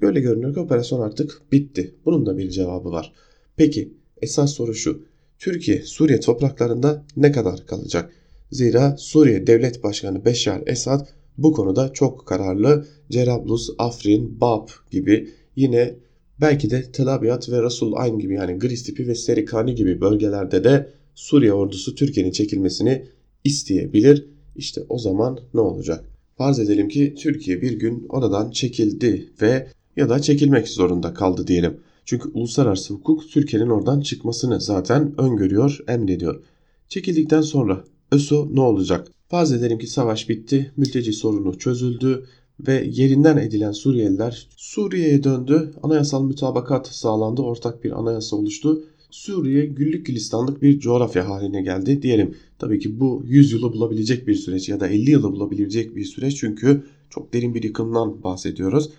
[0.00, 1.94] Böyle görünüyor ki operasyon artık bitti.
[2.04, 3.12] Bunun da bir cevabı var.
[3.56, 5.02] Peki esas soru şu.
[5.38, 8.12] Türkiye Suriye topraklarında ne kadar kalacak?
[8.50, 11.06] Zira Suriye Devlet Başkanı Beşar Esad
[11.38, 12.86] bu konuda çok kararlı.
[13.10, 15.94] Cerablus, Afrin, Bab gibi yine
[16.40, 20.64] belki de Tel Abyad ve Rasul Ayn gibi yani Gris tipi ve Serikani gibi bölgelerde
[20.64, 23.04] de Suriye ordusu Türkiye'nin çekilmesini
[23.44, 24.26] isteyebilir.
[24.56, 26.04] İşte o zaman ne olacak?
[26.36, 31.76] Farz edelim ki Türkiye bir gün oradan çekildi ve ya da çekilmek zorunda kaldı diyelim.
[32.04, 36.42] Çünkü uluslararası hukuk Türkiye'nin oradan çıkmasını zaten öngörüyor, emrediyor.
[36.88, 39.08] Çekildikten sonra ÖSO ne olacak?
[39.28, 42.26] Farz edelim ki savaş bitti, mülteci sorunu çözüldü
[42.66, 45.74] ve yerinden edilen Suriyeliler Suriye'ye döndü.
[45.82, 48.84] Anayasal mütabakat sağlandı, ortak bir anayasa oluştu.
[49.10, 52.34] Suriye güllük gülistanlık bir coğrafya haline geldi diyelim.
[52.58, 56.36] Tabii ki bu 100 yılı bulabilecek bir süreç ya da 50 yılı bulabilecek bir süreç
[56.36, 58.90] çünkü çok derin bir yıkımdan bahsediyoruz.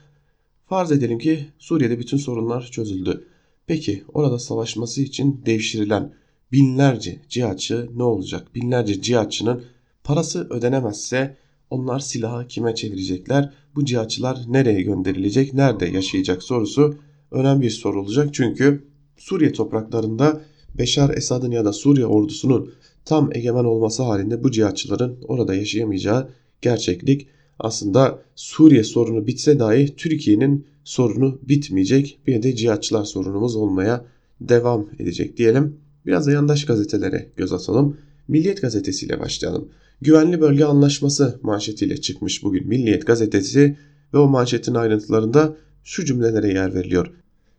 [0.66, 3.28] Farz edelim ki Suriye'de bütün sorunlar çözüldü.
[3.68, 6.14] Peki orada savaşması için devşirilen
[6.52, 8.56] binlerce cihatçı ne olacak?
[8.56, 9.64] Binlerce cihatçının
[10.04, 11.38] parası ödenemezse
[11.70, 13.54] onlar silahı kime çevirecekler?
[13.76, 15.54] Bu cihatçılar nereye gönderilecek?
[15.54, 16.96] Nerede yaşayacak sorusu
[17.32, 18.30] önemli bir soru olacak.
[18.34, 20.42] Çünkü Suriye topraklarında
[20.78, 22.74] Beşar Esad'ın ya da Suriye ordusunun
[23.06, 26.30] tam egemen olması halinde bu cihatçıların orada yaşayamayacağı
[26.62, 27.28] gerçeklik
[27.64, 32.20] aslında Suriye sorunu bitse dahi Türkiye'nin sorunu bitmeyecek.
[32.28, 34.06] Bir de cihatçılar sorunumuz olmaya
[34.42, 35.78] devam edecek diyelim.
[36.06, 37.98] Biraz da yandaş gazetelere göz atalım.
[38.28, 39.70] Milliyet gazetesiyle başlayalım.
[40.02, 43.78] Güvenli bölge anlaşması manşetiyle çıkmış bugün Milliyet gazetesi
[44.14, 47.12] ve o manşetin ayrıntılarında şu cümlelere yer veriliyor.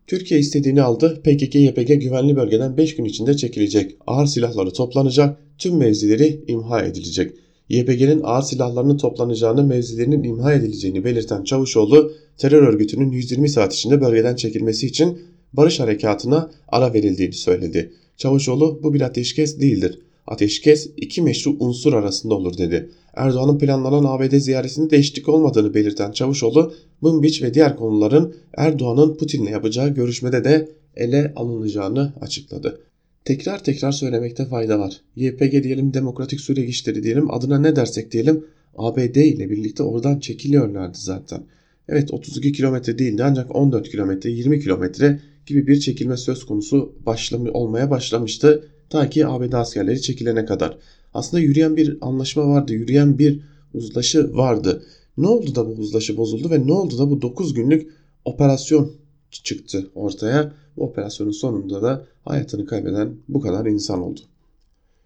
[0.06, 1.20] Türkiye istediğini aldı.
[1.24, 3.96] PKK-YPG güvenli bölgeden 5 gün içinde çekilecek.
[4.06, 5.38] Ağır silahları toplanacak.
[5.58, 7.32] Tüm mevzileri imha edilecek.
[7.68, 14.36] YPG'nin ağır silahlarının toplanacağını, mevzilerinin imha edileceğini belirten Çavuşoğlu, terör örgütünün 120 saat içinde bölgeden
[14.36, 15.18] çekilmesi için
[15.52, 17.92] barış harekatına ara verildiğini söyledi.
[18.16, 19.98] Çavuşoğlu bu bir ateşkes değildir.
[20.26, 22.90] Ateşkes iki meşru unsur arasında olur dedi.
[23.14, 29.88] Erdoğan'ın planlanan ABD ziyaretinde değişiklik olmadığını belirten Çavuşoğlu, Mınbiç ve diğer konuların Erdoğan'ın Putin'le yapacağı
[29.88, 32.80] görüşmede de ele alınacağını açıkladı.
[33.24, 35.00] Tekrar tekrar söylemekte fayda var.
[35.16, 38.44] YPG diyelim, Demokratik Suriye diyelim, adına ne dersek diyelim
[38.76, 41.44] ABD ile birlikte oradan çekiliyorlardı zaten.
[41.88, 47.50] Evet 32 kilometre değildi ancak 14 kilometre, 20 kilometre gibi bir çekilme söz konusu başlamı,
[47.52, 48.68] olmaya başlamıştı.
[48.90, 50.78] Ta ki ABD askerleri çekilene kadar.
[51.14, 53.40] Aslında yürüyen bir anlaşma vardı, yürüyen bir
[53.74, 54.84] uzlaşı vardı.
[55.16, 57.90] Ne oldu da bu uzlaşı bozuldu ve ne oldu da bu 9 günlük
[58.24, 58.92] operasyon
[59.44, 60.52] çıktı ortaya.
[60.76, 64.20] Bu operasyonun sonunda da hayatını kaybeden bu kadar insan oldu.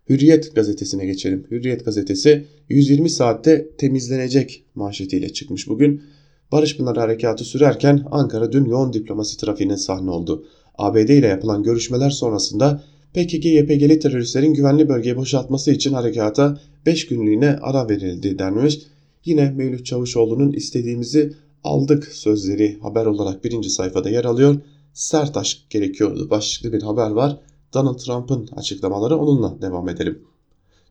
[0.09, 1.47] Hürriyet gazetesine geçelim.
[1.51, 6.03] Hürriyet gazetesi 120 saatte temizlenecek manşetiyle çıkmış bugün.
[6.53, 10.45] Barış Pınar Harekatı sürerken Ankara dün yoğun diplomasi trafiğine sahne oldu.
[10.79, 12.83] ABD ile yapılan görüşmeler sonrasında
[13.15, 18.79] PKK-YPG'li teröristlerin güvenli bölgeyi boşaltması için harekata 5 günlüğüne ara verildi denmiş.
[19.25, 21.33] Yine Mevlüt Çavuşoğlu'nun istediğimizi
[21.65, 24.57] aldık sözleri haber olarak birinci sayfada yer alıyor.
[24.93, 27.41] Sert aşk gerekiyordu başlıklı bir haber var.
[27.75, 30.23] Donald Trump'ın açıklamaları onunla devam edelim.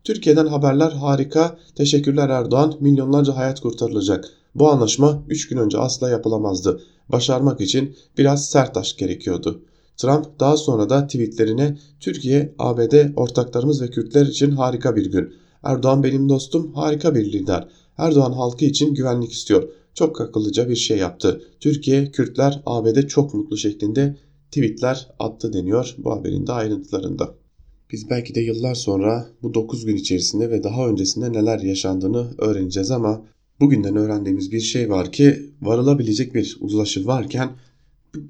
[0.04, 1.58] Türkiye'den haberler harika.
[1.76, 2.74] Teşekkürler Erdoğan.
[2.80, 4.26] Milyonlarca hayat kurtarılacak.
[4.56, 6.82] Bu anlaşma 3 gün önce asla yapılamazdı.
[7.10, 9.62] Başarmak için biraz sert aşk gerekiyordu.
[9.98, 15.34] Trump daha sonra da tweetlerine Türkiye, ABD, ortaklarımız ve Kürtler için harika bir gün.
[15.64, 17.68] Erdoğan benim dostum, harika bir lider.
[17.98, 19.70] Erdoğan halkı için güvenlik istiyor.
[19.98, 21.42] Çok akıllıca bir şey yaptı.
[21.60, 24.18] Türkiye, Kürtler, ABD çok mutlu şeklinde
[24.52, 27.36] tweetler attı deniyor bu haberin de ayrıntılarında.
[27.92, 32.92] Biz belki de yıllar sonra bu 9 gün içerisinde ve daha öncesinde neler yaşandığını öğreneceğiz
[32.92, 33.26] ama
[33.60, 37.50] bugünden öğrendiğimiz bir şey var ki varılabilecek bir uzlaşı varken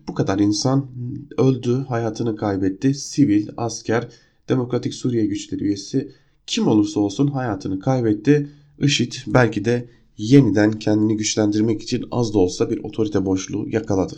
[0.08, 0.92] bu kadar insan
[1.38, 2.94] öldü, hayatını kaybetti.
[2.94, 4.08] Sivil, asker,
[4.50, 6.12] Demokratik Suriye Güçleri üyesi
[6.48, 8.50] kim olursa olsun hayatını kaybetti.
[8.80, 14.16] IŞİD belki de yeniden kendini güçlendirmek için az da olsa bir otorite boşluğu yakaladı.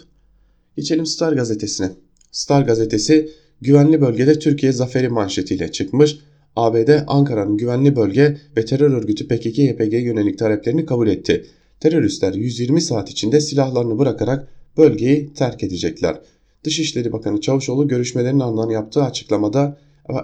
[0.78, 1.92] Geçelim Star gazetesine.
[2.32, 3.30] Star gazetesi
[3.62, 6.20] güvenli bölgede Türkiye zaferi manşetiyle çıkmış.
[6.56, 11.46] ABD Ankara'nın güvenli bölge ve terör örgütü PKK-YPG yönelik taleplerini kabul etti.
[11.80, 16.22] Teröristler 120 saat içinde silahlarını bırakarak bölgeyi terk edecekler.
[16.64, 19.78] Dışişleri Bakanı Çavuşoğlu görüşmelerin ardından yaptığı açıklamada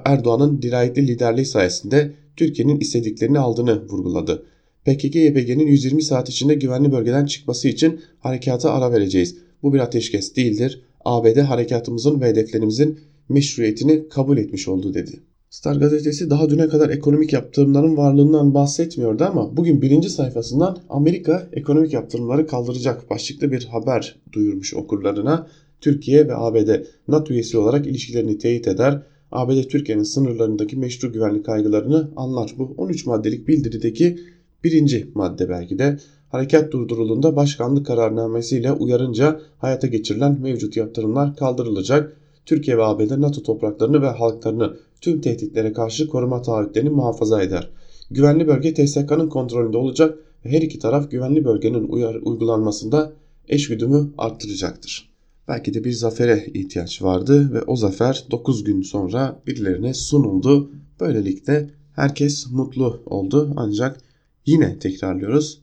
[0.06, 4.46] Erdoğan'ın dirayetli liderliği sayesinde Türkiye'nin istediklerini aldığını vurguladı.
[4.86, 9.38] PKK-YPG'nin 120 saat içinde güvenli bölgeden çıkması için harekata ara vereceğiz.
[9.64, 10.82] Bu bir ateşkes değildir.
[11.06, 15.20] ABD harekatımızın ve hedeflerimizin meşruiyetini kabul etmiş oldu dedi.
[15.50, 21.94] Star gazetesi daha düne kadar ekonomik yaptırımların varlığından bahsetmiyordu ama bugün birinci sayfasından Amerika ekonomik
[21.94, 25.48] yaptırımları kaldıracak başlıklı bir haber duyurmuş okurlarına.
[25.82, 26.70] Türkiye ve ABD
[27.08, 29.02] NATO üyesi olarak ilişkilerini teyit eder.
[29.32, 32.56] ABD Türkiye'nin sınırlarındaki meşru güvenlik kaygılarını anlar.
[32.58, 34.18] Bu 13 maddelik bildirideki
[34.66, 35.98] birinci madde belki de
[36.30, 42.18] harekat durdurulduğunda başkanlık kararnamesiyle uyarınca hayata geçirilen mevcut yaptırımlar kaldırılacak.
[42.46, 47.70] Türkiye ve ABD NATO topraklarını ve halklarını tüm tehditlere karşı koruma taahhütlerini muhafaza eder.
[48.12, 53.14] Güvenli bölge TSK'nın kontrolünde olacak ve her iki taraf güvenli bölgenin uyar, uygulanmasında
[53.48, 55.10] eşgüdümü arttıracaktır.
[55.48, 60.72] Belki de bir zafere ihtiyaç vardı ve o zafer 9 gün sonra birilerine sunuldu.
[61.00, 63.98] Böylelikle herkes mutlu oldu ancak
[64.46, 65.60] yine tekrarlıyoruz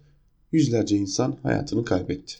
[0.52, 2.34] yüzlerce insan hayatını kaybetti.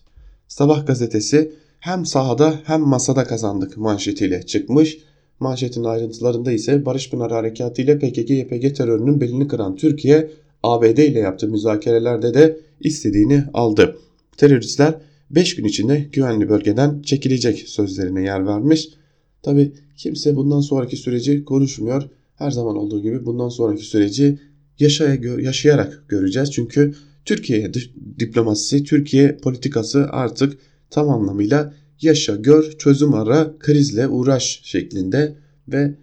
[0.49, 4.99] Sabah gazetesi hem sahada hem masada kazandık manşetiyle çıkmış.
[5.41, 10.31] Manşetin ayrıntılarında ise Barış Pınar Harekatı ile PKK-YPG terörünün belini kıran Türkiye,
[10.63, 13.97] ABD ile yaptığı müzakerelerde de istediğini aldı.
[14.37, 14.95] Teröristler
[15.31, 18.89] 5 gün içinde güvenli bölgeden çekilecek sözlerine yer vermiş.
[19.43, 22.03] Tabi kimse bundan sonraki süreci konuşmuyor.
[22.37, 24.39] Her zaman olduğu gibi bundan sonraki süreci
[24.83, 26.53] yaşaya, yaşayarak göreceğiz.
[26.53, 27.73] Çünkü Türkiye
[28.19, 30.59] diplomasisi, Türkiye politikası artık
[30.91, 35.37] tam anlamıyla yaşa, gör, çözüm ara, krizle uğraş şeklinde
[35.69, 35.95] ve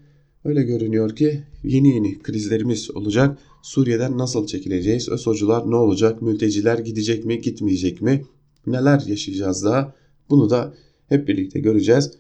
[0.46, 3.38] öyle görünüyor ki yeni yeni krizlerimiz olacak.
[3.64, 5.10] Suriye'den nasıl çekileceğiz?
[5.10, 6.22] ÖSO'cular ne olacak?
[6.22, 8.26] Mülteciler gidecek mi, gitmeyecek mi?
[8.68, 9.94] Neler yaşayacağız daha?
[10.30, 10.74] Bunu da
[11.08, 12.12] hep birlikte göreceğiz.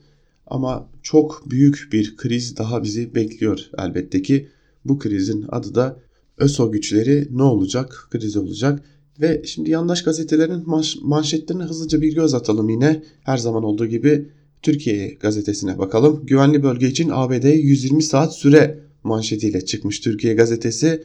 [0.47, 4.47] Ama çok büyük bir kriz daha bizi bekliyor elbette ki.
[4.85, 5.99] Bu krizin adı da
[6.39, 8.07] ÖSO güçleri ne olacak?
[8.11, 8.83] Kriz olacak.
[9.21, 13.03] Ve şimdi yandaş gazetelerin manş manşetlerine hızlıca bir göz atalım yine.
[13.23, 14.29] Her zaman olduğu gibi
[14.61, 16.25] Türkiye gazetesine bakalım.
[16.25, 21.03] Güvenli bölge için ABD'ye 120 saat süre manşetiyle çıkmış Türkiye gazetesi.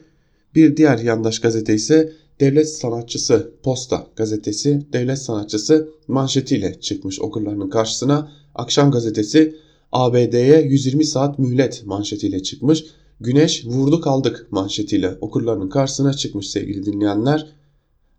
[0.55, 8.33] Bir diğer yandaş gazete ise devlet sanatçısı Posta gazetesi devlet sanatçısı manşetiyle çıkmış okurlarının karşısına.
[8.55, 9.57] Akşam gazetesi
[9.93, 12.85] ABD'ye 120 saat mühlet manşetiyle çıkmış.
[13.21, 17.47] Güneş vurdu kaldık manşetiyle okurlarının karşısına çıkmış sevgili dinleyenler.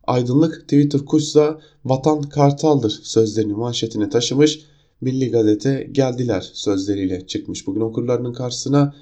[0.03, 4.59] Aydınlık Twitter kuşsa vatan kartaldır sözlerini manşetine taşımış.
[5.01, 7.67] Milli Gazete geldiler sözleriyle çıkmış.
[7.67, 8.95] Bugün okurlarının karşısına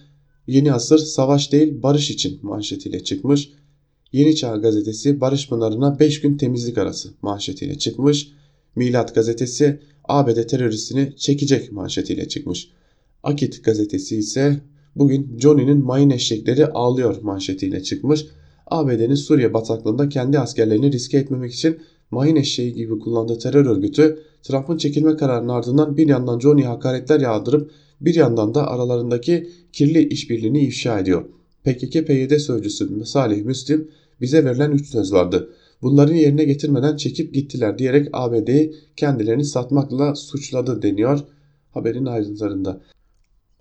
[0.48, 3.52] yeni asır savaş değil barış için manşetiyle çıkmış.
[4.12, 8.32] Yeni Çağ Gazetesi Barış Pınarı'na 5 gün temizlik arası manşetiyle çıkmış.
[8.76, 12.70] Milat Gazetesi ABD teröristini çekecek manşetiyle çıkmış.
[13.24, 14.62] Akit Gazetesi ise
[14.96, 18.26] bugün Johnny'nin mayın eşekleri ağlıyor manşetiyle çıkmış.
[18.68, 21.78] ABD'nin Suriye bataklığında kendi askerlerini riske etmemek için
[22.12, 27.72] mayın eşeği gibi kullandığı terör örgütü Trump'ın çekilme kararının ardından bir yandan Johnny'ye hakaretler yağdırıp
[28.02, 31.26] bir yandan da aralarındaki kirli işbirliğini ifşa ediyor.
[31.66, 33.88] PKK-PYD sözcüsü Salih Müslim
[34.22, 35.50] bize verilen 3 söz vardı.
[35.82, 41.20] Bunların yerine getirmeden çekip gittiler diyerek ABD'yi kendilerini satmakla suçladı deniyor
[41.72, 42.82] haberin ayrıntılarında.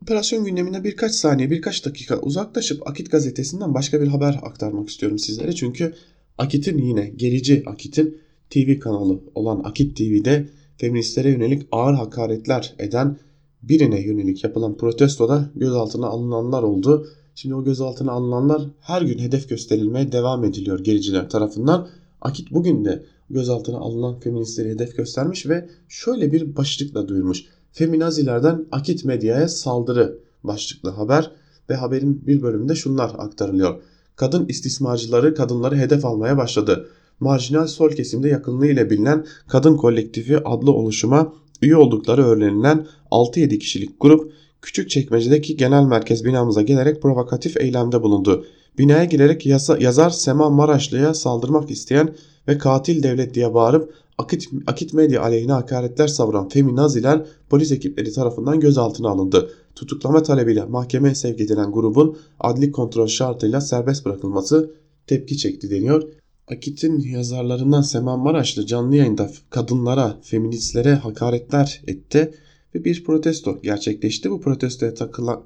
[0.03, 5.53] Operasyon gündemine birkaç saniye birkaç dakika uzaklaşıp Akit gazetesinden başka bir haber aktarmak istiyorum sizlere.
[5.53, 5.95] Çünkü
[6.38, 8.19] Akit'in yine gerici Akit'in
[8.51, 13.19] TV kanalı olan Akit TV'de feministlere yönelik ağır hakaretler eden
[13.62, 17.07] birine yönelik yapılan protestoda gözaltına alınanlar oldu.
[17.35, 21.88] Şimdi o gözaltına alınanlar her gün hedef gösterilmeye devam ediliyor gericiler tarafından.
[22.21, 27.45] Akit bugün de gözaltına alınan feministleri hedef göstermiş ve şöyle bir başlıkla duyurmuş.
[27.73, 31.31] Feminazilerden Akit medyaya saldırı başlıklı haber
[31.71, 33.83] ve haberin bir bölümünde şunlar aktarılıyor.
[34.17, 36.89] Kadın istismarcıları kadınları hedef almaya başladı.
[37.21, 44.01] Marjinal sol kesimde yakınlığı ile bilinen Kadın Kolektifi adlı oluşuma üye oldukları öğrenilen 6-7 kişilik
[44.01, 44.33] grup
[44.63, 48.45] küçük çekmecedeki genel merkez binamıza gelerek provokatif eylemde bulundu.
[48.79, 52.15] Binaya girerek yasa, yazar Sema Maraşlı'ya saldırmak isteyen
[52.48, 58.61] ve katil devlet diye bağırıp Akit, Akit Medya aleyhine hakaretler savuran feminaziler polis ekipleri tarafından
[58.61, 59.50] gözaltına alındı.
[59.74, 64.74] Tutuklama talebiyle mahkemeye sevk edilen grubun adli kontrol şartıyla serbest bırakılması
[65.07, 66.02] tepki çekti deniyor.
[66.48, 72.35] Akit'in yazarlarından Sema Maraşlı canlı yayında kadınlara, feministlere hakaretler etti
[72.74, 74.31] ve bir protesto gerçekleşti.
[74.31, 74.94] Bu protestoya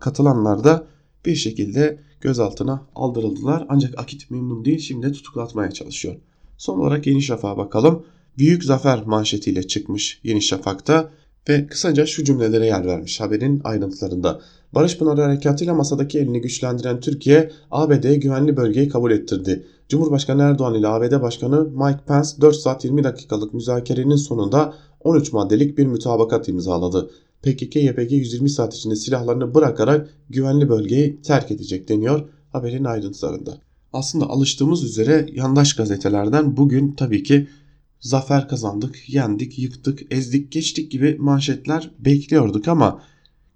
[0.00, 0.86] katılanlar da
[1.26, 3.66] bir şekilde gözaltına aldırıldılar.
[3.68, 6.16] Ancak Akit memnun değil şimdi tutuklatmaya çalışıyor.
[6.58, 8.04] Son olarak Yeni Şafak'a bakalım.
[8.38, 11.10] Büyük zafer manşetiyle çıkmış Yeni Şafak'ta
[11.48, 14.40] ve kısaca şu cümlelere yer vermiş haberin ayrıntılarında.
[14.74, 19.66] Barış Pınarı Harekatı'yla masadaki elini güçlendiren Türkiye, ABD'ye güvenli bölgeyi kabul ettirdi.
[19.88, 25.78] Cumhurbaşkanı Erdoğan ile ABD Başkanı Mike Pence 4 saat 20 dakikalık müzakerenin sonunda 13 maddelik
[25.78, 27.10] bir mütabakat imzaladı.
[27.42, 33.65] PKK-YPG 120 saat içinde silahlarını bırakarak güvenli bölgeyi terk edecek deniyor haberin ayrıntılarında.
[33.96, 37.48] Aslında alıştığımız üzere yandaş gazetelerden bugün tabii ki
[38.00, 43.02] zafer kazandık, yendik, yıktık, ezdik, geçtik gibi manşetler bekliyorduk ama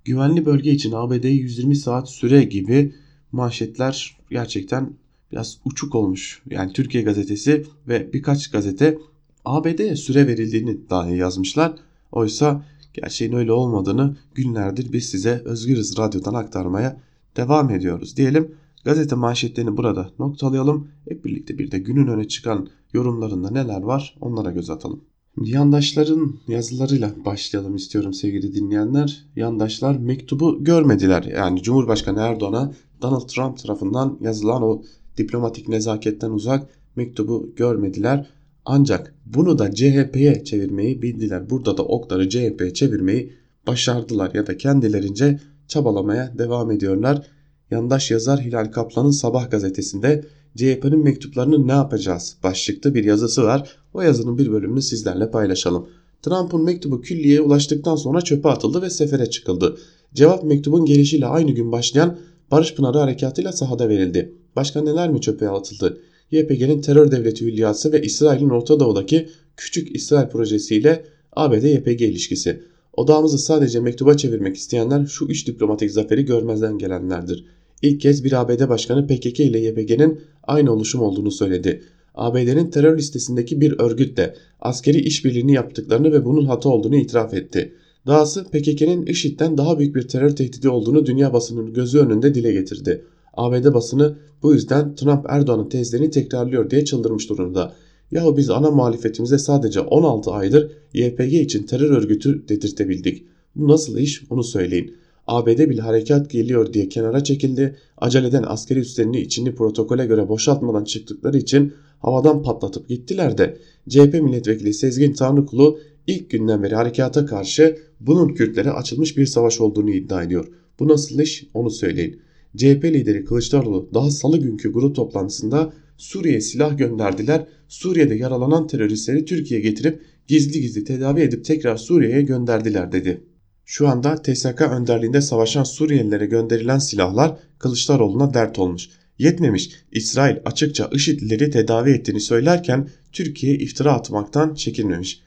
[0.05, 2.95] güvenli bölge için ABD'ye 120 saat süre gibi
[3.33, 4.93] manşetler gerçekten
[5.33, 6.43] biraz uçuk olmuş.
[6.51, 8.99] Yani Türkiye gazetesi ve birkaç gazete
[9.45, 11.75] ABD'ye süre verildiğini dahi yazmışlar.
[12.13, 17.01] Oysa gerçeğin öyle olmadığını günlerdir biz size Özgürüz Radyo'dan aktarmaya
[17.37, 18.60] devam ediyoruz diyelim.
[18.85, 20.89] Gazete manşetlerini burada noktalayalım.
[21.09, 25.05] Hep birlikte bir de günün öne çıkan yorumlarında neler var onlara göz atalım.
[25.41, 29.25] Yandaşların yazılarıyla başlayalım istiyorum sevgili dinleyenler.
[29.37, 31.23] Yandaşlar mektubu görmediler.
[31.23, 34.83] Yani Cumhurbaşkanı Erdoğan'a Donald Trump tarafından yazılan o
[35.17, 38.31] diplomatik nezaketten uzak mektubu görmediler.
[38.65, 41.51] Ancak bunu da CHP'ye çevirmeyi bildiler.
[41.51, 43.33] Burada da okları CHP'ye çevirmeyi
[43.67, 47.27] başardılar ya da kendilerince çabalamaya devam ediyorlar.
[47.71, 50.25] Yandaş yazar Hilal Kaplan'ın Sabah gazetesinde
[50.57, 53.77] CHP'nin mektuplarını ne yapacağız başlıklı bir yazısı var.
[53.95, 55.89] O yazının bir bölümünü sizlerle paylaşalım.
[56.23, 59.77] Trump'ın mektubu külliyeye ulaştıktan sonra çöpe atıldı ve sefere çıkıldı.
[60.15, 62.19] Cevap mektubun gelişiyle aynı gün başlayan
[62.51, 64.35] Barış Pınarı harekatıyla sahada verildi.
[64.57, 66.01] Başka neler mi çöpe atıldı?
[66.31, 71.05] YPG'nin terör devleti hülyası ve İsrail'in Orta Doğu'daki Küçük İsrail projesiyle
[71.37, 72.63] ABD-YPG ilişkisi.
[72.93, 77.45] Odağımızı sadece mektuba çevirmek isteyenler şu üç diplomatik zaferi görmezden gelenlerdir.
[77.83, 81.83] İlk kez bir ABD başkanı PKK ile YPG'nin aynı oluşum olduğunu söyledi.
[82.15, 87.75] ABD'nin terör listesindeki bir örgütle askeri işbirliğini yaptıklarını ve bunun hata olduğunu itiraf etti.
[88.07, 93.05] Dahası PKK'nin IŞİD'den daha büyük bir terör tehdidi olduğunu dünya basının gözü önünde dile getirdi.
[93.35, 97.75] ABD basını bu yüzden Trump Erdoğan'ın tezlerini tekrarlıyor diye çıldırmış durumda.
[98.11, 103.25] Yahu biz ana muhalefetimize sadece 16 aydır YPG için terör örgütü dedirtebildik.
[103.57, 104.95] Bu nasıl iş onu söyleyin.
[105.31, 107.77] ABD bile harekat geliyor diye kenara çekildi.
[107.97, 113.57] Aceleden askeri üslerini içini protokole göre boşaltmadan çıktıkları için havadan patlatıp gittiler de
[113.89, 119.91] CHP milletvekili Sezgin Tanrıkulu ilk günden beri harekata karşı bunun Kürtlere açılmış bir savaş olduğunu
[119.91, 120.49] iddia ediyor.
[120.81, 122.21] Bu nasıl iş onu söyleyin.
[122.57, 127.47] CHP lideri Kılıçdaroğlu daha salı günkü grup toplantısında Suriye'ye silah gönderdiler.
[127.69, 133.30] Suriye'de yaralanan teröristleri Türkiye'ye getirip gizli gizli tedavi edip tekrar Suriye'ye gönderdiler dedi.
[133.71, 138.89] Şu anda TSK önderliğinde savaşan Suriyelilere gönderilen silahlar Kılıçdaroğlu'na dert olmuş.
[139.19, 145.21] Yetmemiş İsrail açıkça IŞİD'lileri tedavi ettiğini söylerken Türkiye iftira atmaktan çekinmemiş.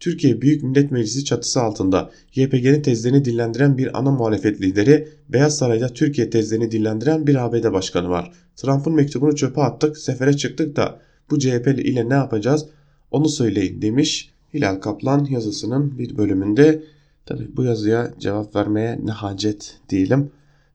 [0.00, 5.88] Türkiye Büyük Millet Meclisi çatısı altında YPG'nin tezlerini dillendiren bir ana muhalefet lideri, Beyaz Saray'da
[5.88, 8.32] Türkiye tezlerini dillendiren bir ABD başkanı var.
[8.56, 12.66] Trump'ın mektubunu çöpe attık, sefere çıktık da bu CHP ile ne yapacağız
[13.10, 16.82] onu söyleyin demiş Hilal Kaplan yazısının bir bölümünde.
[17.28, 20.30] Tabi bu yazıya cevap vermeye ne hacet diyelim.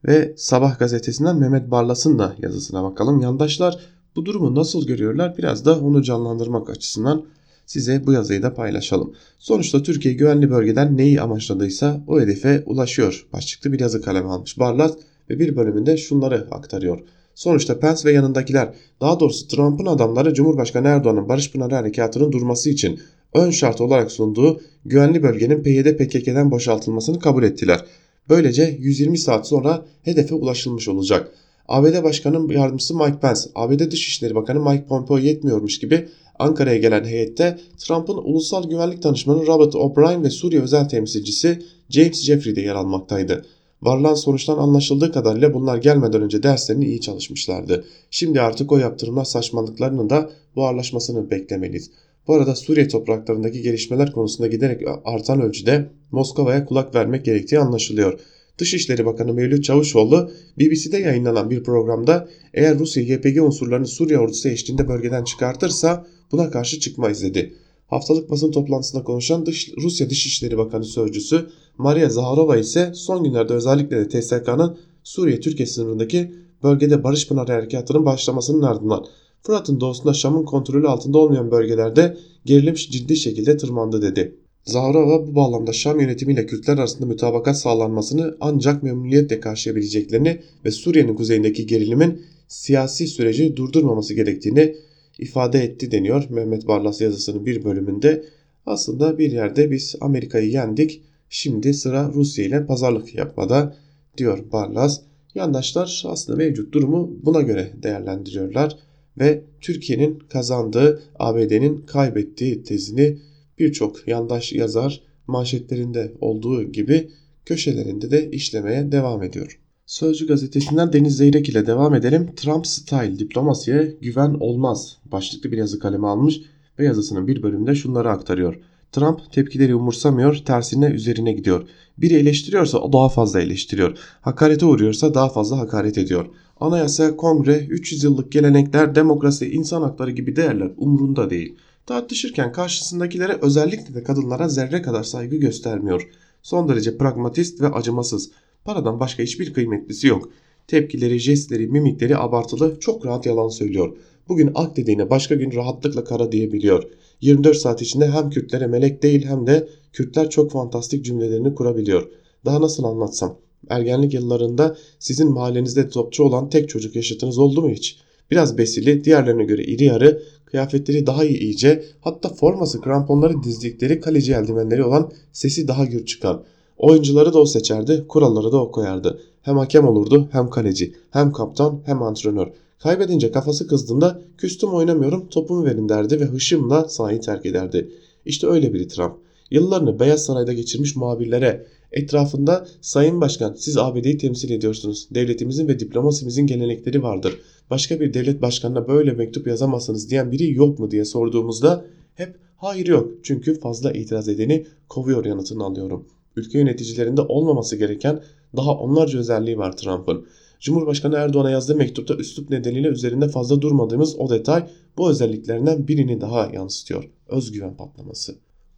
[0.07, 3.21] Ve Sabah gazetesinden Mehmet Barlas'ın da yazısına bakalım.
[3.21, 3.79] Yandaşlar
[4.15, 7.25] bu durumu nasıl görüyorlar biraz da onu canlandırmak açısından
[7.65, 9.13] size bu yazıyı da paylaşalım.
[9.39, 13.27] Sonuçta Türkiye güvenli bölgeden neyi amaçladıysa o hedefe ulaşıyor.
[13.33, 14.93] Başlıklı bir yazı kalemi almış Barlas
[15.29, 16.99] ve bir bölümünde şunları aktarıyor.
[17.35, 22.99] Sonuçta Pence ve yanındakiler daha doğrusu Trump'ın adamları Cumhurbaşkanı Erdoğan'ın Barış Pınarı Harekatı'nın durması için
[23.33, 27.85] ön şart olarak sunduğu güvenli bölgenin PYD PKK'den boşaltılmasını kabul ettiler.
[28.29, 31.31] Böylece 120 saat sonra hedefe ulaşılmış olacak.
[31.67, 36.07] ABD Başkanı Yardımcısı Mike Pence, ABD Dışişleri Bakanı Mike Pompeo yetmiyormuş gibi
[36.39, 41.59] Ankara'ya gelen heyette Trump'ın ulusal güvenlik danışmanı Robert O'Brien ve Suriye özel temsilcisi
[41.89, 43.45] James Jeffrey de yer almaktaydı.
[43.81, 47.85] Varılan sonuçtan anlaşıldığı kadarıyla bunlar gelmeden önce derslerini iyi çalışmışlardı.
[48.11, 51.91] Şimdi artık o yaptırımlar saçmalıklarının da buharlaşmasını beklemeliyiz.
[52.27, 58.19] Bu arada Suriye topraklarındaki gelişmeler konusunda giderek artan ölçüde Moskova'ya kulak vermek gerektiği anlaşılıyor.
[58.57, 64.87] Dışişleri Bakanı Mevlüt Çavuşoğlu BBC'de yayınlanan bir programda eğer Rusya YPG unsurlarını Suriye ordusu eşliğinde
[64.87, 67.53] bölgeden çıkartırsa buna karşı çıkmayız dedi.
[67.87, 73.97] Haftalık basın toplantısında konuşan Dış, Rusya Dışişleri Bakanı Sözcüsü Maria Zaharova ise son günlerde özellikle
[73.97, 76.31] de TSK'nın Suriye-Türkiye sınırındaki
[76.63, 79.05] bölgede Barış Pınarı Harekatı'nın başlamasının ardından
[79.43, 84.35] Fırat'ın doğusunda Şam'ın kontrolü altında olmayan bölgelerde gerilim ciddi şekilde tırmandı dedi.
[84.65, 91.67] Zaharova bu bağlamda Şam yönetimiyle Kürtler arasında mütabakat sağlanmasını ancak memnuniyetle karşılayabileceklerini ve Suriye'nin kuzeyindeki
[91.67, 94.75] gerilimin siyasi süreci durdurmaması gerektiğini
[95.19, 98.23] ifade etti deniyor Mehmet Barlas yazısının bir bölümünde.
[98.65, 103.75] Aslında bir yerde biz Amerika'yı yendik şimdi sıra Rusya ile pazarlık yapmada
[104.17, 104.99] diyor Barlas.
[105.35, 108.77] Yandaşlar aslında mevcut durumu buna göre değerlendiriyorlar
[109.19, 113.17] ve Türkiye'nin kazandığı ABD'nin kaybettiği tezini
[113.59, 117.09] birçok yandaş yazar manşetlerinde olduğu gibi
[117.45, 119.59] köşelerinde de işlemeye devam ediyor.
[119.85, 122.35] Sözcü gazetesinden Deniz Zeyrek ile devam edelim.
[122.35, 126.41] Trump Style diplomasiye güven olmaz başlıklı bir yazı kalemi almış
[126.79, 128.59] ve yazısının bir bölümünde şunları aktarıyor.
[128.93, 131.67] Trump tepkileri umursamıyor, tersine üzerine gidiyor.
[131.97, 133.97] Biri eleştiriyorsa daha fazla eleştiriyor.
[134.21, 136.25] Hakarete uğruyorsa daha fazla hakaret ediyor.
[136.59, 141.55] Anayasa, kongre, 300 yıllık gelenekler, demokrasi, insan hakları gibi değerler umrunda değil.
[141.85, 146.09] Tartışırken karşısındakilere özellikle de kadınlara zerre kadar saygı göstermiyor.
[146.41, 148.31] Son derece pragmatist ve acımasız.
[148.65, 150.29] Paradan başka hiçbir kıymetlisi yok.
[150.67, 153.97] Tepkileri, jestleri, mimikleri abartılı, çok rahat yalan söylüyor.
[154.29, 156.83] Bugün ak dediğine başka gün rahatlıkla kara diyebiliyor.
[157.23, 162.09] 24 saat içinde hem Kürtlere melek değil hem de Kürtler çok fantastik cümlelerini kurabiliyor.
[162.45, 163.37] Daha nasıl anlatsam?
[163.69, 167.99] Ergenlik yıllarında sizin mahallenizde topçu olan tek çocuk yaşıtınız oldu mu hiç?
[168.31, 174.33] Biraz besili, diğerlerine göre iri yarı, kıyafetleri daha iyi iyice, hatta forması kramponları dizdikleri kaleci
[174.33, 176.43] eldivenleri olan sesi daha gür çıkan.
[176.77, 179.19] Oyuncuları da o seçerdi, kuralları da o koyardı.
[179.41, 182.47] Hem hakem olurdu, hem kaleci, hem kaptan, hem antrenör.
[182.83, 187.89] Kaybedince kafası kızdığında küstüm oynamıyorum topumu verin derdi ve hışımla sahayı terk ederdi.
[188.25, 189.13] İşte öyle biri Trump.
[189.51, 195.07] Yıllarını Beyaz Saray'da geçirmiş muhabirlere etrafında Sayın Başkan siz ABD'yi temsil ediyorsunuz.
[195.11, 197.39] Devletimizin ve diplomasimizin gelenekleri vardır.
[197.69, 202.87] Başka bir devlet başkanına böyle mektup yazamazsınız diyen biri yok mu diye sorduğumuzda hep hayır
[202.87, 206.07] yok çünkü fazla itiraz edeni kovuyor yanıtını alıyorum.
[206.35, 208.23] Ülke yöneticilerinde olmaması gereken
[208.55, 210.25] daha onlarca özelliği var Trump'ın.
[210.63, 216.49] Cumhurbaşkanı Erdoğan'a yazdığı mektupta üslup nedeniyle üzerinde fazla durmadığımız o detay bu özelliklerinden birini daha
[216.53, 217.09] yansıtıyor.
[217.27, 218.35] Özgüven patlaması.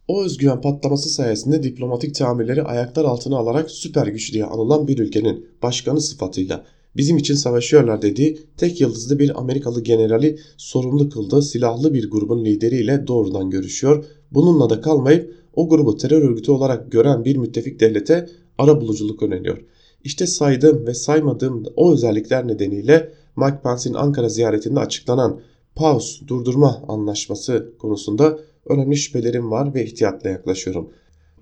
[0.08, 5.46] O özgüven patlaması sayesinde diplomatik tamirleri ayaklar altına alarak süper güç diye anılan bir ülkenin
[5.62, 6.64] başkanı sıfatıyla
[6.96, 13.06] bizim için savaşıyorlar dediği tek yıldızlı bir Amerikalı generali sorumlu kıldığı silahlı bir grubun lideriyle
[13.06, 14.04] doğrudan görüşüyor.
[14.30, 18.28] bununla da kalmayıp o grubu terör örgütü olarak gören bir müttefik devlete
[18.58, 19.58] ara buluculuk öneriyor.
[20.06, 25.40] İşte saydığım ve saymadığım o özellikler nedeniyle Mike Pence'in Ankara ziyaretinde açıklanan
[25.74, 30.90] pause durdurma anlaşması konusunda önemli şüphelerim var ve ihtiyatla yaklaşıyorum.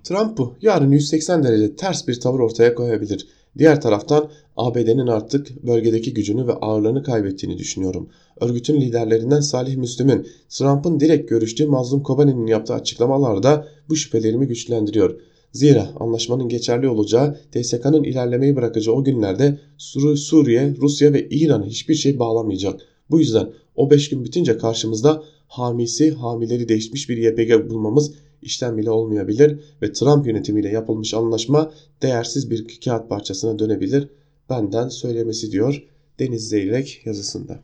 [0.03, 3.27] Trump bu yarın 180 derece ters bir tavır ortaya koyabilir.
[3.57, 8.09] Diğer taraftan ABD'nin artık bölgedeki gücünü ve ağırlığını kaybettiğini düşünüyorum.
[8.41, 15.19] Örgütün liderlerinden Salih Müslüm'ün Trump'ın direkt görüştüğü Mazlum Kobani'nin yaptığı açıklamalarda bu şüphelerimi güçlendiriyor.
[15.55, 21.95] Zira anlaşmanın geçerli olacağı TSK'nın ilerlemeyi bırakacağı o günlerde Sur Suriye, Rusya ve İran'ı hiçbir
[21.95, 22.81] şey bağlamayacak.
[23.09, 28.91] Bu yüzden o 5 gün bitince karşımızda hamisi hamileri değişmiş bir YPG bulmamız işten bile
[28.91, 34.09] olmayabilir ve Trump yönetimiyle yapılmış anlaşma değersiz bir kağıt parçasına dönebilir.
[34.49, 35.83] Benden söylemesi diyor
[36.19, 37.63] Deniz Zeyrek yazısında.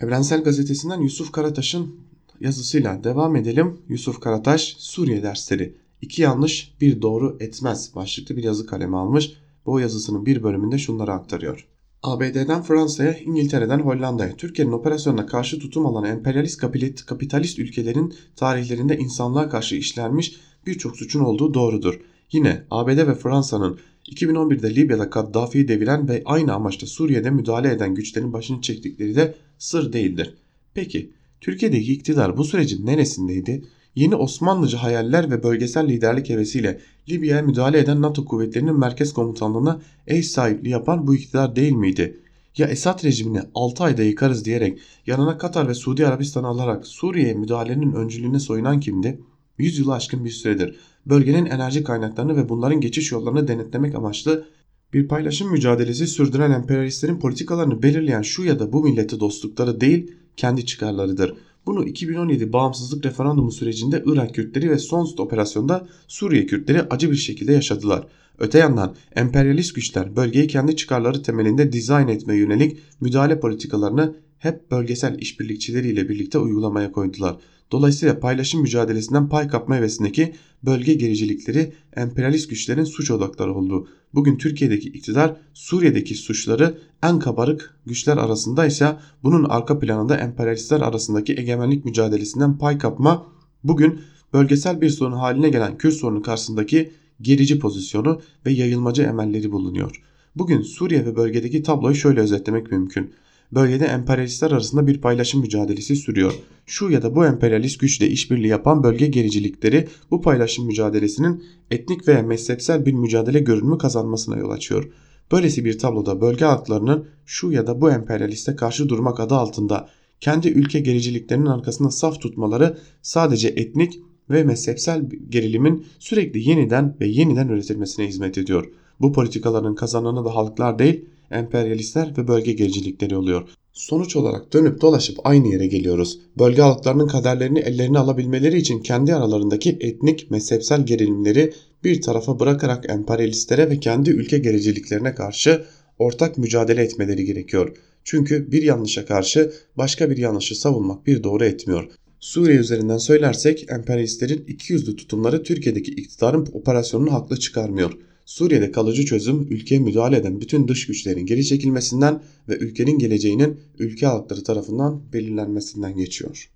[0.00, 1.94] Evrensel Gazetesi'nden Yusuf Karataş'ın
[2.40, 3.78] yazısıyla devam edelim.
[3.88, 9.32] Yusuf Karataş Suriye dersleri iki yanlış bir doğru etmez başlıklı bir yazı kalemi almış.
[9.66, 11.68] Bu yazısının bir bölümünde şunları aktarıyor.
[12.02, 16.60] ABD'den Fransa'ya, İngiltere'den Hollanda'ya, Türkiye'nin operasyonuna karşı tutum alan emperyalist
[17.06, 20.36] kapitalist ülkelerin tarihlerinde insanlığa karşı işlenmiş
[20.66, 22.00] birçok suçun olduğu doğrudur.
[22.32, 23.78] Yine ABD ve Fransa'nın
[24.10, 29.92] 2011'de Libya'da Kaddafi'yi deviren ve aynı amaçla Suriye'de müdahale eden güçlerin başını çektikleri de sır
[29.92, 30.34] değildir.
[30.74, 33.64] Peki Türkiye'deki iktidar bu sürecin neresindeydi?
[33.94, 40.22] Yeni Osmanlıcı hayaller ve bölgesel liderlik hevesiyle Libya'ya müdahale eden NATO kuvvetlerinin merkez komutanlığına ev
[40.22, 42.20] sahipliği yapan bu iktidar değil miydi?
[42.56, 47.92] Ya Esad rejimini 6 ayda yıkarız diyerek yanına Katar ve Suudi Arabistan alarak Suriye'ye müdahalenin
[47.92, 49.20] öncülüğüne soyunan kimdi?
[49.58, 50.76] 100 yılı aşkın bir süredir
[51.06, 54.46] bölgenin enerji kaynaklarını ve bunların geçiş yollarını denetlemek amaçlı
[54.92, 60.66] bir paylaşım mücadelesi sürdüren emperyalistlerin politikalarını belirleyen şu ya da bu millete dostlukları değil kendi
[60.66, 61.36] çıkarlarıdır.
[61.66, 67.52] Bunu 2017 bağımsızlık referandumu sürecinde Irak Kürtleri ve Sonst operasyonda Suriye Kürtleri acı bir şekilde
[67.52, 68.06] yaşadılar.
[68.38, 75.18] Öte yandan emperyalist güçler bölgeyi kendi çıkarları temelinde dizayn etmeye yönelik müdahale politikalarını hep bölgesel
[75.18, 77.36] işbirlikçileriyle birlikte uygulamaya koydular.
[77.72, 83.88] Dolayısıyla paylaşım mücadelesinden pay kapma hevesindeki bölge gericilikleri emperyalist güçlerin suç odakları oldu.
[84.14, 91.32] Bugün Türkiye'deki iktidar Suriye'deki suçları en kabarık güçler arasında ise bunun arka planında emperyalistler arasındaki
[91.32, 93.26] egemenlik mücadelesinden pay kapma
[93.64, 94.00] bugün
[94.32, 100.02] bölgesel bir sorun haline gelen Kürt sorunu karşısındaki gerici pozisyonu ve yayılmacı emelleri bulunuyor.
[100.36, 103.14] Bugün Suriye ve bölgedeki tabloyu şöyle özetlemek mümkün
[103.52, 106.34] bölgede emperyalistler arasında bir paylaşım mücadelesi sürüyor.
[106.66, 112.22] Şu ya da bu emperyalist güçle işbirliği yapan bölge gericilikleri bu paylaşım mücadelesinin etnik veya
[112.22, 114.90] mezhepsel bir mücadele görünümü kazanmasına yol açıyor.
[115.32, 119.88] Böylesi bir tabloda bölge halklarının şu ya da bu emperyaliste karşı durmak adı altında
[120.20, 124.00] kendi ülke gericiliklerinin arkasında saf tutmaları sadece etnik
[124.30, 128.70] ve mezhepsel gerilimin sürekli yeniden ve yeniden üretilmesine hizmet ediyor.
[129.00, 133.48] Bu politikaların kazananı da halklar değil, emperyalistler ve bölge gericilikleri oluyor.
[133.72, 136.18] Sonuç olarak dönüp dolaşıp aynı yere geliyoruz.
[136.38, 141.52] Bölge halklarının kaderlerini ellerine alabilmeleri için kendi aralarındaki etnik, mezhepsel gerilimleri
[141.84, 145.64] bir tarafa bırakarak emperyalistlere ve kendi ülke gericiliklerine karşı
[145.98, 147.76] ortak mücadele etmeleri gerekiyor.
[148.04, 151.88] Çünkü bir yanlışa karşı başka bir yanlışı savunmak bir doğru etmiyor.
[152.20, 157.92] Suriye üzerinden söylersek emperyalistlerin ikiyüzlü tutumları Türkiye'deki iktidarın operasyonunu haklı çıkarmıyor.
[158.24, 164.06] Suriye'de kalıcı çözüm ülkeye müdahale eden bütün dış güçlerin geri çekilmesinden ve ülkenin geleceğinin ülke
[164.06, 166.50] halkları tarafından belirlenmesinden geçiyor.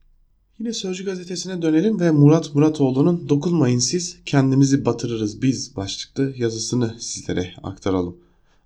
[0.58, 7.54] Yine Sözcü gazetesine dönelim ve Murat Muratoğlu'nun Dokunmayın siz kendimizi batırırız biz başlıklı yazısını sizlere
[7.62, 8.16] aktaralım.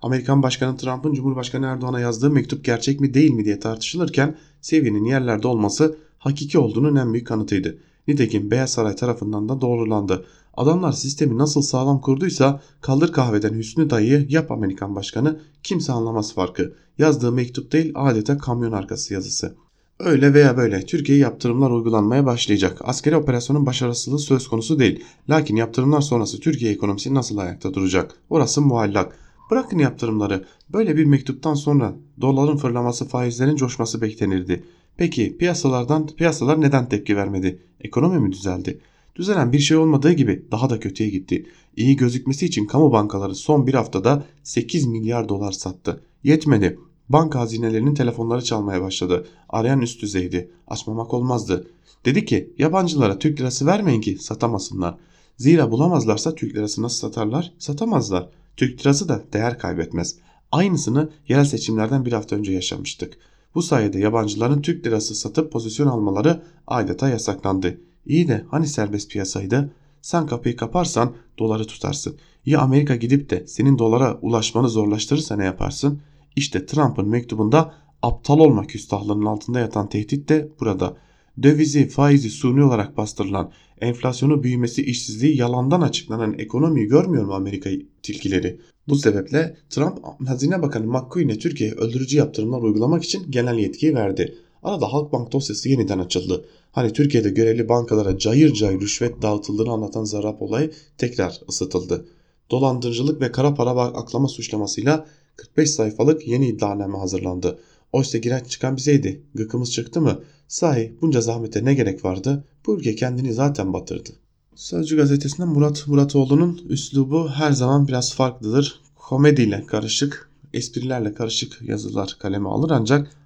[0.03, 5.49] Amerikan Başkanı Trump'ın Cumhurbaşkanı Erdoğan'a yazdığı mektup gerçek mi değil mi diye tartışılırken seviyenin yerlerde
[5.49, 7.79] olması hakiki olduğunun en büyük kanıtıydı.
[8.09, 10.25] Nitekim Beyaz Saray tarafından da doğrulandı.
[10.61, 16.75] Adamlar sistemi nasıl sağlam kurduysa kaldır kahveden Hüsnü dayı yap Amerikan başkanı kimse anlamaz farkı.
[16.99, 19.57] Yazdığı mektup değil adeta kamyon arkası yazısı.
[19.99, 22.79] Öyle veya böyle Türkiye yaptırımlar uygulanmaya başlayacak.
[22.85, 25.05] Askeri operasyonun başarısızlığı söz konusu değil.
[25.31, 28.15] Lakin yaptırımlar sonrası Türkiye ekonomisi nasıl ayakta duracak?
[28.31, 29.19] Orası muallak.
[29.51, 30.45] Bırakın yaptırımları.
[30.73, 34.65] Böyle bir mektuptan sonra doların fırlaması faizlerin coşması beklenirdi.
[34.97, 37.63] Peki piyasalardan piyasalar neden tepki vermedi?
[37.81, 38.81] Ekonomi mi düzeldi?
[39.21, 41.47] Düzelen bir şey olmadığı gibi daha da kötüye gitti.
[41.77, 46.01] İyi gözükmesi için kamu bankaları son bir haftada 8 milyar dolar sattı.
[46.25, 46.79] Yetmedi.
[47.09, 49.27] Banka hazinelerinin telefonları çalmaya başladı.
[49.49, 50.51] Arayan üst düzeydi.
[50.67, 51.71] Açmamak olmazdı.
[52.05, 54.97] Dedi ki yabancılara Türk lirası vermeyin ki satamasınlar.
[55.37, 57.53] Zira bulamazlarsa Türk lirası nasıl satarlar?
[57.59, 58.29] Satamazlar.
[58.57, 60.17] Türk lirası da değer kaybetmez.
[60.53, 63.19] Aynısını yerel seçimlerden bir hafta önce yaşamıştık.
[63.55, 67.81] Bu sayede yabancıların Türk lirası satıp pozisyon almaları adeta yasaklandı.
[68.07, 69.73] İyi de hani serbest piyasaydı?
[70.03, 72.17] Sen kapıyı kaparsan doları tutarsın.
[72.47, 76.01] Ya Amerika gidip de senin dolara ulaşmanı zorlaştırırsa ne yaparsın?
[76.37, 80.97] İşte Trump'ın mektubunda aptal olma küstahlığının altında yatan tehdit de burada.
[81.43, 87.71] Dövizi, faizi suni olarak bastırılan, enflasyonu büyümesi, işsizliği yalandan açıklanan ekonomiyi görmüyor mu Amerika
[88.03, 88.61] tilkileri?
[88.89, 94.35] Bu sebeple Trump Hazine Bakanı McQueen'e Türkiye'ye öldürücü yaptırımlar uygulamak için genel yetkiyi verdi.
[94.63, 96.45] Arada Halkbank dosyası yeniden açıldı.
[96.73, 102.07] Hani Türkiye'de görevli bankalara cayır cayır rüşvet dağıtıldığını anlatan zarap olayı tekrar ısıtıldı.
[102.51, 105.07] Dolandırıcılık ve kara para aklama suçlamasıyla
[105.37, 107.59] 45 sayfalık yeni iddianame hazırlandı.
[107.93, 109.23] Oysa giren çıkan bizeydi.
[109.35, 110.21] Gıkımız çıktı mı?
[110.49, 112.45] Sahi bunca zahmete ne gerek vardı?
[112.67, 114.11] Bu ülke kendini zaten batırdı.
[114.55, 118.81] Sözcü gazetesinde Murat Muratoğlu'nun üslubu her zaman biraz farklıdır.
[118.97, 123.20] Komediyle karışık, esprilerle karışık yazılar kaleme alır ancak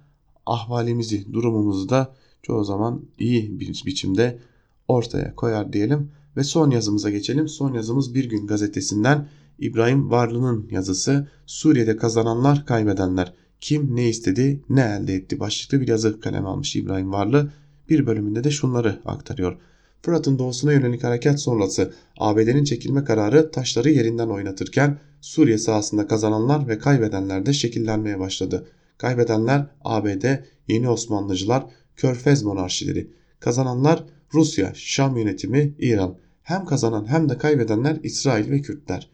[0.45, 4.39] ahvalimizi, durumumuzu da çoğu zaman iyi bir biçimde
[4.87, 6.11] ortaya koyar diyelim.
[6.37, 7.47] Ve son yazımıza geçelim.
[7.47, 9.27] Son yazımız Bir Gün gazetesinden
[9.59, 16.19] İbrahim Varlı'nın yazısı Suriye'de kazananlar kaybedenler kim ne istedi ne elde etti başlıklı bir yazı
[16.19, 17.51] kaleme almış İbrahim Varlı.
[17.89, 19.57] Bir bölümünde de şunları aktarıyor.
[20.01, 26.79] Fırat'ın doğusuna yönelik harekat sonrası ABD'nin çekilme kararı taşları yerinden oynatırken Suriye sahasında kazananlar ve
[26.79, 28.67] kaybedenler de şekillenmeye başladı.
[28.97, 30.25] Kaybedenler ABD,
[30.67, 31.65] Yeni Osmanlıcılar,
[31.95, 33.07] Körfez monarşileri.
[33.39, 36.15] Kazananlar Rusya, Şam yönetimi, İran.
[36.43, 39.09] Hem kazanan hem de kaybedenler İsrail ve Kürtler.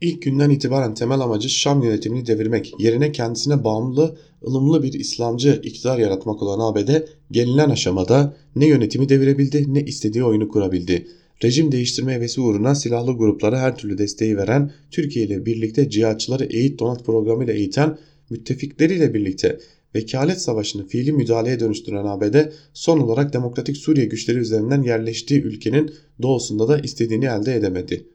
[0.00, 4.16] İlk günden itibaren temel amacı Şam yönetimini devirmek, yerine kendisine bağımlı,
[4.46, 6.90] ılımlı bir İslamcı iktidar yaratmak olan ABD,
[7.30, 11.06] gelinen aşamada ne yönetimi devirebildi ne istediği oyunu kurabildi.
[11.44, 16.78] Rejim değiştirme hevesi uğruna silahlı gruplara her türlü desteği veren, Türkiye ile birlikte cihatçıları eğit
[16.78, 17.98] donat programıyla eğiten,
[18.30, 19.58] müttefikleriyle birlikte
[19.94, 22.36] vekalet savaşını fiili müdahaleye dönüştüren ABD
[22.74, 28.06] son olarak Demokratik Suriye güçleri üzerinden yerleştiği ülkenin doğusunda da istediğini elde edemedi.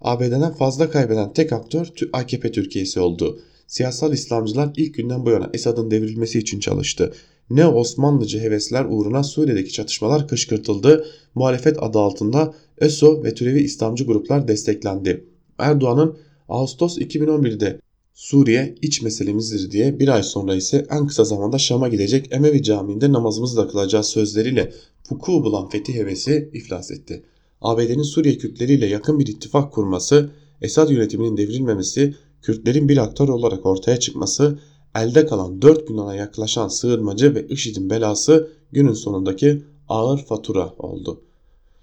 [0.00, 3.40] ABD'den fazla kaybeden tek aktör AKP Türkiye'si oldu.
[3.66, 7.12] Siyasal İslamcılar ilk günden bu yana Esad'ın devrilmesi için çalıştı.
[7.50, 11.06] Ne Osmanlıcı hevesler uğruna Suriye'deki çatışmalar kışkırtıldı.
[11.34, 15.24] Muhalefet adı altında ÖSO ve türevi İslamcı gruplar desteklendi.
[15.58, 16.16] Erdoğan'ın
[16.48, 17.80] Ağustos 2011'de
[18.14, 23.12] Suriye iç meselemizdir diye bir ay sonra ise en kısa zamanda Şam'a gidecek Emevi Camii'nde
[23.12, 24.72] namazımızı da kılacağız sözleriyle
[25.10, 27.22] vuku bulan fethi hevesi iflas etti.
[27.60, 30.30] ABD'nin Suriye Kürtleriyle yakın bir ittifak kurması,
[30.62, 34.58] Esad yönetiminin devrilmemesi, Kürtlerin bir aktör olarak ortaya çıkması,
[34.94, 41.20] elde kalan 4 milyona yaklaşan sığınmacı ve IŞİD'in belası günün sonundaki ağır fatura oldu.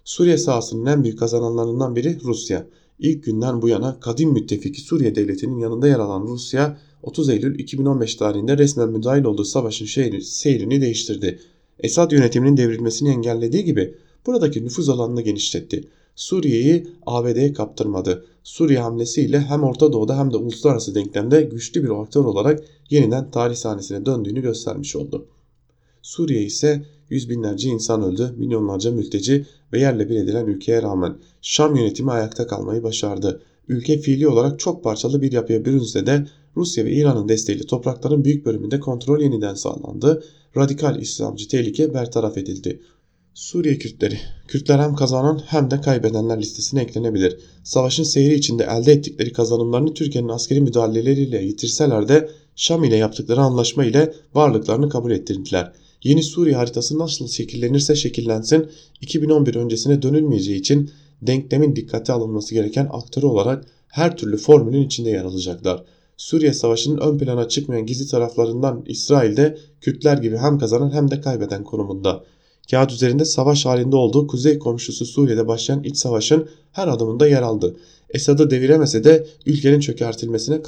[0.03, 2.67] Suriye sahasının en büyük kazananlarından biri Rusya.
[3.01, 8.15] İlk günden bu yana kadim müttefiki Suriye devletinin yanında yer alan Rusya 30 Eylül 2015
[8.15, 9.85] tarihinde resmen müdahil olduğu savaşın
[10.21, 11.39] seyrini değiştirdi.
[11.79, 13.95] Esad yönetiminin devrilmesini engellediği gibi
[14.25, 15.87] buradaki nüfuz alanını genişletti.
[16.15, 18.25] Suriye'yi ABD'ye kaptırmadı.
[18.43, 23.55] Suriye hamlesiyle hem Orta Doğu'da hem de uluslararası denklemde güçlü bir aktör olarak yeniden tarih
[23.55, 25.27] sahnesine döndüğünü göstermiş oldu.
[26.01, 31.75] Suriye ise yüz binlerce insan öldü, milyonlarca mülteci ve yerle bir edilen ülkeye rağmen Şam
[31.75, 33.41] yönetimi ayakta kalmayı başardı.
[33.67, 38.45] Ülke fiili olarak çok parçalı bir yapıya bürünse de Rusya ve İran'ın desteğiyle toprakların büyük
[38.45, 40.23] bölümünde kontrol yeniden sağlandı.
[40.57, 42.81] Radikal İslamcı tehlike bertaraf edildi.
[43.33, 44.19] Suriye Kürtleri.
[44.47, 47.37] Kürtler hem kazanan hem de kaybedenler listesine eklenebilir.
[47.63, 53.85] Savaşın seyri içinde elde ettikleri kazanımlarını Türkiye'nin askeri müdahaleleriyle yitirseler de Şam ile yaptıkları anlaşma
[53.85, 55.73] ile varlıklarını kabul ettirdiler.
[56.03, 58.69] Yeni Suriye haritası nasıl şekillenirse şekillensin
[59.01, 60.91] 2011 öncesine dönülmeyeceği için
[61.21, 65.83] denklemin dikkate alınması gereken aktörü olarak her türlü formülün içinde yer alacaklar.
[66.17, 71.63] Suriye Savaşı'nın ön plana çıkmayan gizli taraflarından İsrail'de Kürtler gibi hem kazanan hem de kaybeden
[71.63, 72.23] konumunda.
[72.71, 77.75] Kağıt üzerinde savaş halinde olduğu kuzey komşusu Suriye'de başlayan iç savaşın her adımında yer aldı.
[78.09, 80.61] Esad'ı deviremese de ülkenin çökertilmesine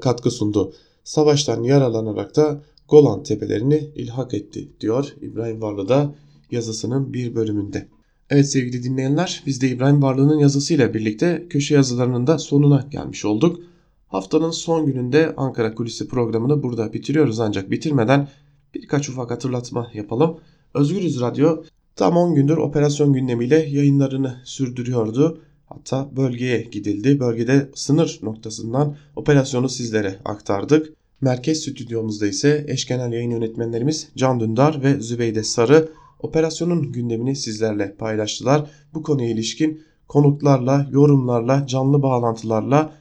[0.00, 0.72] katkı sundu.
[1.04, 6.14] Savaştan yaralanarak da Golan tepelerini ilhak etti diyor İbrahim Varlı da
[6.50, 7.88] yazısının bir bölümünde.
[8.30, 13.60] Evet sevgili dinleyenler biz de İbrahim Varlı'nın yazısıyla birlikte köşe yazılarının da sonuna gelmiş olduk.
[14.08, 18.28] Haftanın son gününde Ankara Kulisi programını burada bitiriyoruz ancak bitirmeden
[18.74, 20.38] birkaç ufak hatırlatma yapalım.
[20.74, 21.62] Özgürüz Radyo
[21.96, 25.40] tam 10 gündür operasyon gündemiyle yayınlarını sürdürüyordu.
[25.66, 27.20] Hatta bölgeye gidildi.
[27.20, 30.92] Bölgede sınır noktasından operasyonu sizlere aktardık.
[31.24, 35.88] Merkez stüdyomuzda ise eş genel yayın yönetmenlerimiz Can Dündar ve Zübeyde Sarı
[36.20, 38.70] operasyonun gündemini sizlerle paylaştılar.
[38.94, 42.92] Bu konuya ilişkin konuklarla, yorumlarla, canlı bağlantılarla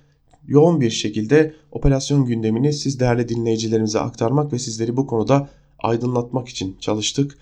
[0.47, 5.49] yoğun bir şekilde operasyon gündemini siz değerli dinleyicilerimize aktarmak ve sizleri bu konuda
[5.79, 7.37] aydınlatmak için çalıştık.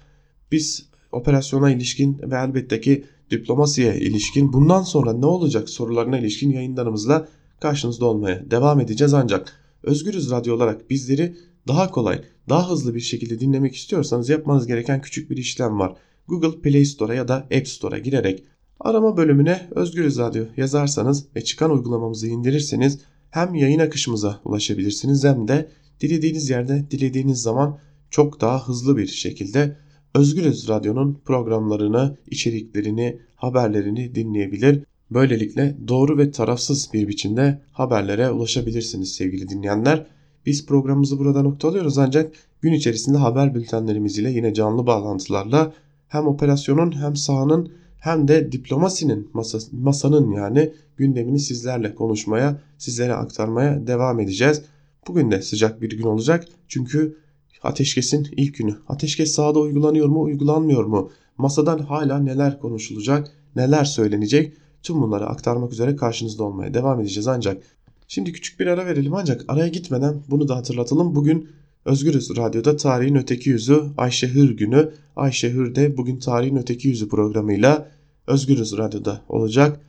[0.52, 7.28] Biz operasyona ilişkin ve elbette ki diplomasiye ilişkin bundan sonra ne olacak sorularına ilişkin yayınlarımızla
[7.60, 11.36] karşınızda olmaya devam edeceğiz ancak Özgürüz Radyo olarak bizleri
[11.68, 15.96] daha kolay, daha hızlı bir şekilde dinlemek istiyorsanız yapmanız gereken küçük bir işlem var.
[16.28, 18.44] Google Play Store'a ya da App Store'a girerek
[18.80, 25.70] arama bölümüne Özgürüz Radyo yazarsanız ve çıkan uygulamamızı indirirseniz hem yayın akışımıza ulaşabilirsiniz hem de
[26.00, 27.80] dilediğiniz yerde dilediğiniz zaman
[28.10, 29.78] çok daha hızlı bir şekilde
[30.16, 34.84] Özgürüz Radyo'nun programlarını, içeriklerini, haberlerini dinleyebilir.
[35.12, 40.06] Böylelikle doğru ve tarafsız bir biçimde haberlere ulaşabilirsiniz sevgili dinleyenler.
[40.46, 45.74] Biz programımızı burada noktalıyoruz ancak gün içerisinde haber bültenlerimiz ile yine canlı bağlantılarla
[46.08, 53.88] hem operasyonun hem sahanın hem de diplomasinin masası, masanın yani gündemini sizlerle konuşmaya, sizlere aktarmaya
[53.88, 54.62] devam edeceğiz.
[55.08, 57.18] Bugün de sıcak bir gün olacak çünkü
[57.64, 58.76] ateşkesin ilk günü.
[58.88, 61.12] Ateşkes sahada uygulanıyor mu, uygulanmıyor mu?
[61.38, 64.54] Masadan hala neler konuşulacak, neler söylenecek?
[64.84, 67.64] Tüm bunları aktarmak üzere karşınızda olmaya devam edeceğiz ancak
[68.08, 71.16] şimdi küçük bir ara verelim ancak araya gitmeden bunu da hatırlatalım.
[71.16, 71.50] Bugün
[71.86, 74.92] Özgürüz Radyo'da Tarihin Öteki Yüzü Ayşe Hür günü.
[75.16, 77.92] Ayşe Hür de bugün Tarihin Öteki Yüzü programıyla
[78.28, 79.80] Özgürüz Radyo'da olacak.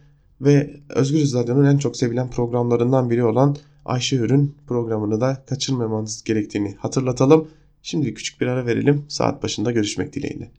[0.40, 6.74] Ve Özgürüz Radyo'nun en çok sevilen programlarından biri olan Ayşe Hür'ün programını da kaçırmamanız gerektiğini
[6.78, 7.48] hatırlatalım.
[7.82, 9.04] Şimdi küçük bir ara verelim.
[9.08, 10.52] Saat başında görüşmek dileğiyle.